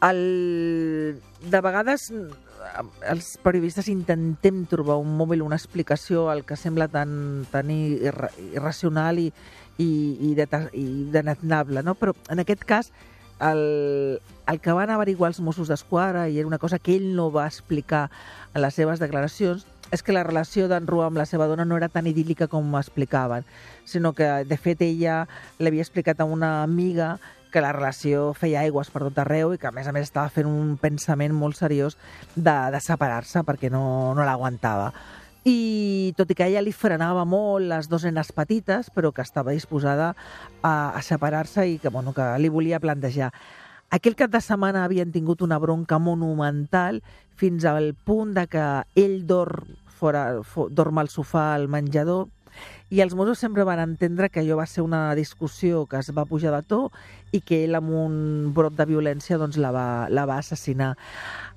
El... 0.03 1.21
De 1.43 1.59
vegades 1.63 2.09
eh, 2.11 2.83
els 3.11 3.33
periodistes 3.43 3.89
intentem 3.91 4.63
trobar 4.71 4.99
un 5.01 5.15
mòbil, 5.17 5.43
una 5.43 5.59
explicació 5.59 6.29
al 6.31 6.43
que 6.47 6.57
sembla 6.59 6.87
tan, 6.91 7.45
tan 7.51 7.71
irra 7.71 8.29
irracional 8.51 9.19
i, 9.19 9.27
i, 9.77 9.89
i, 10.29 10.35
deta- 10.39 10.69
i 10.73 11.09
denatnable, 11.11 11.83
no? 11.83 11.95
però 11.99 12.15
en 12.31 12.43
aquest 12.43 12.63
cas 12.67 12.91
el, 13.43 14.21
el 14.47 14.59
que 14.61 14.71
van 14.75 14.89
averiguar 14.93 15.31
els 15.31 15.41
Mossos 15.43 15.67
d'Esquadra, 15.67 16.27
i 16.29 16.39
era 16.39 16.47
una 16.47 16.61
cosa 16.61 16.79
que 16.79 16.95
ell 16.95 17.13
no 17.15 17.29
va 17.31 17.47
explicar 17.47 18.09
en 18.53 18.61
les 18.63 18.75
seves 18.75 19.01
declaracions, 19.03 19.65
és 19.93 20.01
que 20.01 20.15
la 20.15 20.23
relació 20.23 20.69
d'en 20.71 20.87
Rua 20.89 21.09
amb 21.09 21.19
la 21.19 21.27
seva 21.29 21.45
dona 21.49 21.65
no 21.67 21.77
era 21.77 21.89
tan 21.91 22.07
idíl·lica 22.09 22.47
com 22.49 22.71
explicaven, 22.79 23.45
sinó 23.85 24.13
que, 24.17 24.25
de 24.47 24.57
fet, 24.57 24.81
ella 24.81 25.23
l'havia 25.59 25.83
explicat 25.85 26.21
a 26.21 26.25
una 26.25 26.63
amiga 26.63 27.17
que 27.53 27.61
la 27.61 27.71
relació 27.75 28.31
feia 28.33 28.63
aigües 28.65 28.89
per 28.89 29.03
tot 29.05 29.19
arreu 29.21 29.53
i 29.53 29.59
que, 29.61 29.69
a 29.69 29.75
més 29.75 29.87
a 29.87 29.93
més, 29.95 30.09
estava 30.09 30.31
fent 30.33 30.49
un 30.49 30.75
pensament 30.81 31.35
molt 31.37 31.59
seriós 31.59 31.97
de, 32.35 32.55
de 32.73 32.81
separar-se 32.81 33.45
perquè 33.45 33.69
no, 33.71 33.83
no 34.17 34.25
l'aguantava. 34.25 34.89
I 35.45 36.13
tot 36.17 36.31
i 36.31 36.37
que 36.39 36.47
ella 36.47 36.63
li 36.63 36.71
frenava 36.71 37.25
molt 37.27 37.67
les 37.67 37.89
dues 37.91 38.07
nenes 38.07 38.31
petites, 38.35 38.89
però 38.95 39.11
que 39.11 39.21
estava 39.21 39.51
disposada 39.51 40.13
a, 40.61 40.73
a 40.95 41.01
separar-se 41.03 41.67
i 41.67 41.77
que, 41.83 41.91
bueno, 41.91 42.15
que 42.15 42.25
li 42.39 42.49
volia 42.49 42.81
plantejar. 42.83 43.29
Aquell 43.93 44.17
cap 44.17 44.31
de 44.33 44.41
setmana 44.41 44.87
havien 44.87 45.11
tingut 45.13 45.43
una 45.45 45.59
bronca 45.61 45.99
monumental 46.01 47.03
fins 47.37 47.67
al 47.69 47.93
punt 47.93 48.33
de 48.33 48.47
que 48.49 48.63
ell 48.97 49.19
dorm, 49.29 49.75
fora, 49.99 50.41
fo, 50.41 50.69
dorm 50.71 50.97
al 50.97 51.11
sofà 51.13 51.51
al 51.53 51.67
menjador 51.69 52.31
i 52.93 53.01
els 53.01 53.15
Mossos 53.17 53.39
sempre 53.41 53.65
van 53.65 53.81
entendre 53.81 54.29
que 54.29 54.41
allò 54.41 54.59
va 54.59 54.67
ser 54.69 54.83
una 54.85 55.15
discussió 55.17 55.85
que 55.89 55.97
es 55.97 56.11
va 56.13 56.27
pujar 56.29 56.53
de 56.53 56.61
to 56.69 56.81
i 57.33 57.41
que 57.41 57.63
ell 57.65 57.75
amb 57.77 57.89
un 57.97 58.15
brot 58.53 58.75
de 58.77 58.85
violència 58.87 59.39
doncs, 59.41 59.57
la, 59.61 59.73
va, 59.73 59.87
la 60.13 60.27
va 60.29 60.37
assassinar. 60.37 60.93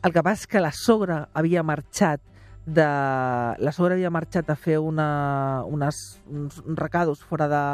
El 0.02 0.14
que 0.14 0.24
passa 0.24 0.46
és 0.46 0.50
que 0.54 0.62
la 0.64 0.72
sogra 0.72 1.26
havia 1.36 1.64
marxat 1.66 2.22
de... 2.66 2.86
La 3.60 3.72
sogra 3.72 3.94
havia 3.94 4.10
marxat 4.10 4.48
a 4.50 4.56
fer 4.56 4.78
una, 4.80 5.64
unes, 5.68 6.20
uns 6.32 6.62
recados 6.80 7.22
fora 7.24 7.48
de... 7.52 7.64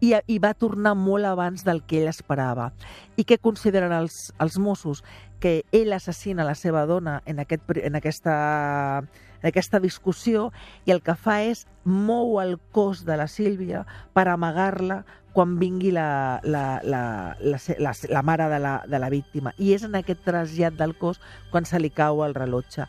I, 0.00 0.12
I 0.28 0.36
va 0.40 0.52
tornar 0.52 0.92
molt 0.96 1.24
abans 1.24 1.64
del 1.64 1.82
que 1.88 2.02
ell 2.02 2.10
esperava. 2.10 2.70
I 3.16 3.24
què 3.24 3.38
consideren 3.40 3.94
els, 3.96 4.30
els 4.40 4.58
Mossos? 4.60 5.00
Que 5.40 5.62
ell 5.72 5.94
assassina 5.96 6.44
la 6.44 6.56
seva 6.56 6.84
dona 6.88 7.22
en, 7.24 7.40
aquest, 7.40 7.64
en 7.80 7.96
aquesta 7.96 8.34
en 9.42 9.50
aquesta 9.50 9.80
discussió 9.82 10.50
i 10.86 10.94
el 10.94 11.02
que 11.04 11.14
fa 11.18 11.40
és 11.44 11.66
mou 11.84 12.40
el 12.42 12.56
cos 12.72 13.04
de 13.06 13.16
la 13.16 13.28
Sílvia 13.30 13.84
per 14.14 14.26
amagar-la 14.28 15.02
quan 15.36 15.58
vingui 15.60 15.90
la, 15.92 16.40
la, 16.48 16.80
la, 16.82 17.02
la, 17.40 17.58
la, 17.78 17.92
la 18.08 18.22
mare 18.24 18.48
de 18.48 18.58
la, 18.58 18.78
de 18.88 18.98
la 18.98 19.10
víctima. 19.12 19.52
I 19.60 19.74
és 19.76 19.84
en 19.84 19.98
aquest 19.98 20.24
trasllat 20.24 20.78
del 20.78 20.96
cos 20.96 21.20
quan 21.52 21.68
se 21.68 21.80
li 21.82 21.90
cau 21.92 22.24
el 22.24 22.34
rellotge. 22.34 22.88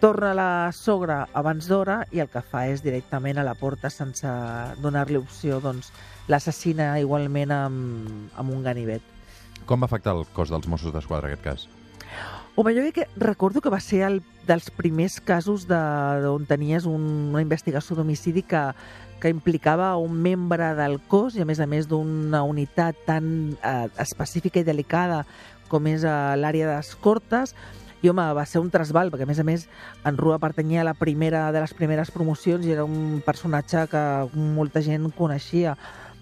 Torna 0.00 0.32
la 0.36 0.48
sogra 0.72 1.22
abans 1.36 1.68
d'hora 1.68 2.00
i 2.12 2.24
el 2.24 2.32
que 2.32 2.42
fa 2.44 2.64
és 2.72 2.82
directament 2.84 3.38
a 3.38 3.44
la 3.44 3.54
porta 3.60 3.92
sense 3.92 4.28
donar-li 4.80 5.20
opció, 5.20 5.60
doncs 5.64 5.92
l'assassina 6.32 6.94
igualment 7.00 7.52
amb, 7.52 8.32
amb 8.40 8.56
un 8.56 8.64
ganivet. 8.64 9.04
Com 9.68 9.84
va 9.84 9.88
afectar 9.88 10.16
el 10.16 10.24
cos 10.32 10.52
dels 10.52 10.68
Mossos 10.68 10.92
d'Esquadra, 10.96 11.28
aquest 11.28 11.44
cas? 11.44 11.68
Home, 12.56 12.72
jo 12.74 12.92
que 12.92 13.08
recordo 13.16 13.60
que 13.60 13.70
va 13.70 13.80
ser 13.80 14.04
el 14.06 14.20
dels 14.46 14.70
primers 14.70 15.18
casos 15.20 15.66
de, 15.66 15.78
on 16.30 16.44
tenies 16.46 16.84
un, 16.86 17.02
una 17.32 17.42
investigació 17.42 17.96
d'homicidi 17.98 18.44
que, 18.46 18.60
que 19.18 19.32
implicava 19.32 19.96
un 19.98 20.20
membre 20.22 20.68
del 20.78 21.00
cos 21.10 21.34
i, 21.34 21.42
a 21.42 21.48
més 21.48 21.58
a 21.58 21.66
més, 21.66 21.88
d'una 21.90 22.44
unitat 22.46 23.00
tan 23.08 23.26
eh, 23.58 23.88
específica 23.98 24.62
i 24.62 24.68
delicada 24.68 25.24
com 25.66 25.88
és 25.90 26.06
eh, 26.06 26.14
l'àrea 26.38 26.68
d'escortes, 26.76 27.56
i 28.04 28.10
home, 28.12 28.24
va 28.36 28.44
ser 28.46 28.60
un 28.60 28.70
trasbal, 28.70 29.10
perquè 29.10 29.24
a 29.24 29.30
més 29.32 29.40
a 29.40 29.48
més 29.48 29.66
en 30.04 30.18
Rua 30.20 30.36
pertanyia 30.38 30.82
a 30.82 30.88
la 30.90 30.94
primera 30.94 31.48
de 31.56 31.62
les 31.64 31.72
primeres 31.74 32.12
promocions 32.12 32.66
i 32.66 32.74
era 32.76 32.84
un 32.84 33.22
personatge 33.24 33.86
que 33.90 34.02
molta 34.36 34.84
gent 34.84 35.08
coneixia. 35.16 35.72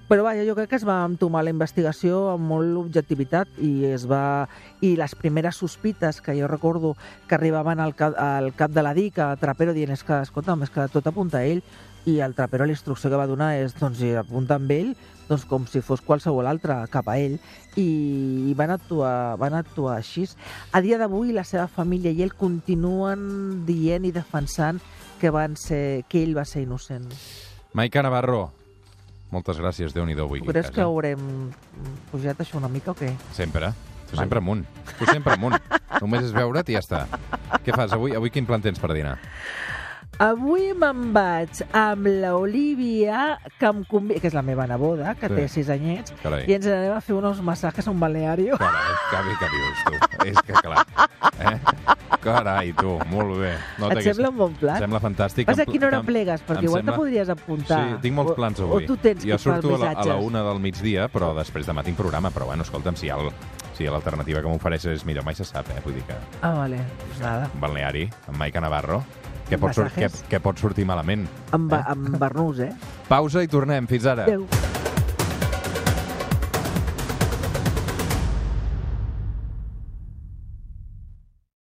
Però 0.09 0.25
vaja, 0.27 0.45
jo 0.45 0.57
crec 0.59 0.69
que 0.73 0.77
es 0.77 0.85
va 0.85 0.99
entomar 1.07 1.45
la 1.47 1.53
investigació 1.55 2.27
amb 2.33 2.45
molt 2.51 2.77
objectivitat 2.81 3.49
i 3.63 3.87
es 3.89 4.05
va 4.11 4.49
i 4.85 4.97
les 4.99 5.15
primeres 5.17 5.57
sospites 5.63 6.21
que 6.21 6.35
jo 6.37 6.51
recordo 6.51 6.97
que 7.29 7.39
arribaven 7.39 7.81
al 7.81 7.95
cap, 7.97 8.19
al 8.19 8.53
cap 8.59 8.75
de 8.75 8.83
la 8.85 8.93
DIC 8.99 9.23
a 9.23 9.31
Trapero 9.41 9.73
dient 9.73 9.95
és 9.95 10.05
que, 10.05 10.21
escolta'm, 10.27 10.67
és 10.67 10.75
que 10.75 10.89
tot 10.93 11.07
apunta 11.09 11.41
a 11.41 11.47
ell 11.49 11.63
i 12.05 12.19
el 12.21 12.35
Trapero 12.35 12.67
la 12.67 12.75
instrucció 12.75 13.09
que 13.09 13.19
va 13.21 13.31
donar 13.31 13.55
és 13.57 13.77
doncs 13.79 14.03
si 14.03 14.13
apunta 14.19 14.59
amb 14.59 14.75
ell 14.75 14.93
doncs 15.29 15.45
com 15.49 15.67
si 15.71 15.81
fos 15.81 16.03
qualsevol 16.05 16.49
altre 16.51 16.77
cap 16.93 17.09
a 17.09 17.17
ell 17.21 17.39
i 17.81 18.53
van 18.59 18.75
actuar, 18.75 19.39
van 19.41 19.55
actuar 19.57 19.97
així. 19.97 20.27
A 20.73 20.83
dia 20.85 20.99
d'avui 21.01 21.33
la 21.33 21.47
seva 21.49 21.69
família 21.71 22.13
i 22.13 22.25
ell 22.25 22.35
continuen 22.37 23.65
dient 23.69 24.05
i 24.05 24.13
defensant 24.13 24.83
que, 25.21 25.31
van 25.31 25.57
ser, 25.57 26.03
que 26.09 26.21
ell 26.23 26.37
va 26.37 26.45
ser 26.45 26.67
innocent. 26.67 27.07
Maica 27.73 28.03
Navarro, 28.05 28.51
moltes 29.33 29.59
gràcies, 29.59 29.95
Déu-n'hi-do 29.97 30.25
avui. 30.29 30.41
aquí 30.41 30.49
a 30.51 30.53
Creus 30.53 30.71
que 30.77 30.83
haurem 30.85 31.51
pujat 32.13 32.39
això 32.45 32.59
una 32.61 32.69
mica 32.69 32.93
o 32.93 32.95
què? 32.95 33.11
Sempre. 33.33 33.73
Tu 34.11 34.17
sempre 34.21 34.39
amunt. 34.39 34.67
Tu 34.99 35.07
sempre 35.09 35.33
amunt. 35.35 35.57
Només 36.03 36.27
és 36.27 36.33
veure't 36.37 36.69
i 36.69 36.75
ja 36.77 36.81
està. 36.85 37.07
Què 37.65 37.73
fas 37.75 37.93
avui? 37.97 38.13
Avui 38.15 38.29
quin 38.31 38.45
plan 38.45 38.61
tens 38.61 38.79
per 38.79 38.93
dinar? 38.93 39.17
Avui 40.21 40.75
me'n 40.77 41.07
vaig 41.15 41.63
amb 41.73 42.05
l'Olivia, 42.07 43.39
que, 43.59 43.67
em 43.71 43.81
convi... 43.89 44.19
que 44.21 44.29
és 44.29 44.35
la 44.37 44.43
meva 44.45 44.67
neboda, 44.69 45.15
que 45.17 45.31
Sí. 45.31 45.35
té 45.35 45.47
sis 45.49 45.71
anyets, 45.73 46.13
Carai. 46.23 46.45
i 46.47 46.53
ens 46.59 46.67
anem 46.69 46.93
a 46.93 47.01
fer 47.01 47.17
uns 47.17 47.41
massatges 47.41 47.89
a 47.89 47.91
un 47.91 47.99
balneario. 47.99 48.59
Carai, 48.61 48.93
carai, 49.11 49.35
què 49.41 49.49
dius, 49.55 49.79
tu? 49.89 50.27
És 50.29 50.43
que 50.45 50.53
clar. 50.61 50.85
Eh? 51.41 51.57
Carai, 52.23 52.73
tu, 52.73 52.93
molt 53.11 53.35
bé. 53.41 53.53
No 53.83 53.89
Et 53.91 54.03
sembla 54.07 54.29
un 54.31 54.37
bon 54.39 54.53
plan? 54.55 54.77
Em 54.79 54.85
sembla 54.85 55.01
fantàstic. 55.03 55.49
Em- 55.51 55.61
a 55.61 55.67
quina 55.67 55.89
hora 55.89 56.03
plegues, 56.07 56.45
perquè 56.47 56.65
igual 56.69 56.81
sembla- 56.83 56.93
te 56.93 56.99
podries 57.01 57.29
apuntar. 57.35 57.81
Sí, 57.89 57.97
tinc 58.03 58.15
molts 58.15 58.33
plans 58.39 58.61
avui. 58.61 58.85
O 58.85 58.87
tu 58.87 58.97
tens 58.97 59.25
jo 59.25 59.33
que 59.33 59.39
surto 59.39 59.75
a 59.75 59.79
la, 59.79 59.91
a 59.91 60.05
la 60.07 60.17
una 60.17 60.43
del 60.47 60.61
migdia, 60.61 61.09
però 61.11 61.35
després 61.35 61.67
demà 61.67 61.83
tinc 61.83 61.97
programa. 61.99 62.31
Però 62.31 62.47
bueno, 62.47 62.63
escolta'm, 62.63 62.95
si, 62.97 63.09
el, 63.09 63.31
si 63.77 63.85
l'alternativa 63.85 64.41
que 64.41 64.47
m'ofereixes 64.49 65.01
és 65.01 65.05
millor, 65.05 65.25
mai 65.25 65.35
se 65.35 65.45
sap, 65.45 65.69
eh? 65.71 65.81
Vull 65.85 65.95
dir 65.95 66.05
que 66.07 66.15
Ah, 66.43 66.53
vale. 66.55 66.79
Nada. 67.21 67.51
un 67.53 67.61
balneari 67.61 68.09
amb 68.29 68.37
Maica 68.39 68.61
Navarro, 68.61 69.03
què 69.51 69.59
pot, 69.59 69.77
Massajes. 69.77 70.25
què 70.31 70.39
pot 70.41 70.57
sortir 70.59 70.87
malament? 70.87 71.27
Amb, 71.51 71.73
amb 71.75 72.17
Bernús, 72.19 72.61
eh? 72.61 72.71
Pausa 73.09 73.43
i 73.43 73.49
tornem. 73.49 73.87
Fins 73.89 74.07
ara. 74.07 74.23
Adéu. 74.25 74.47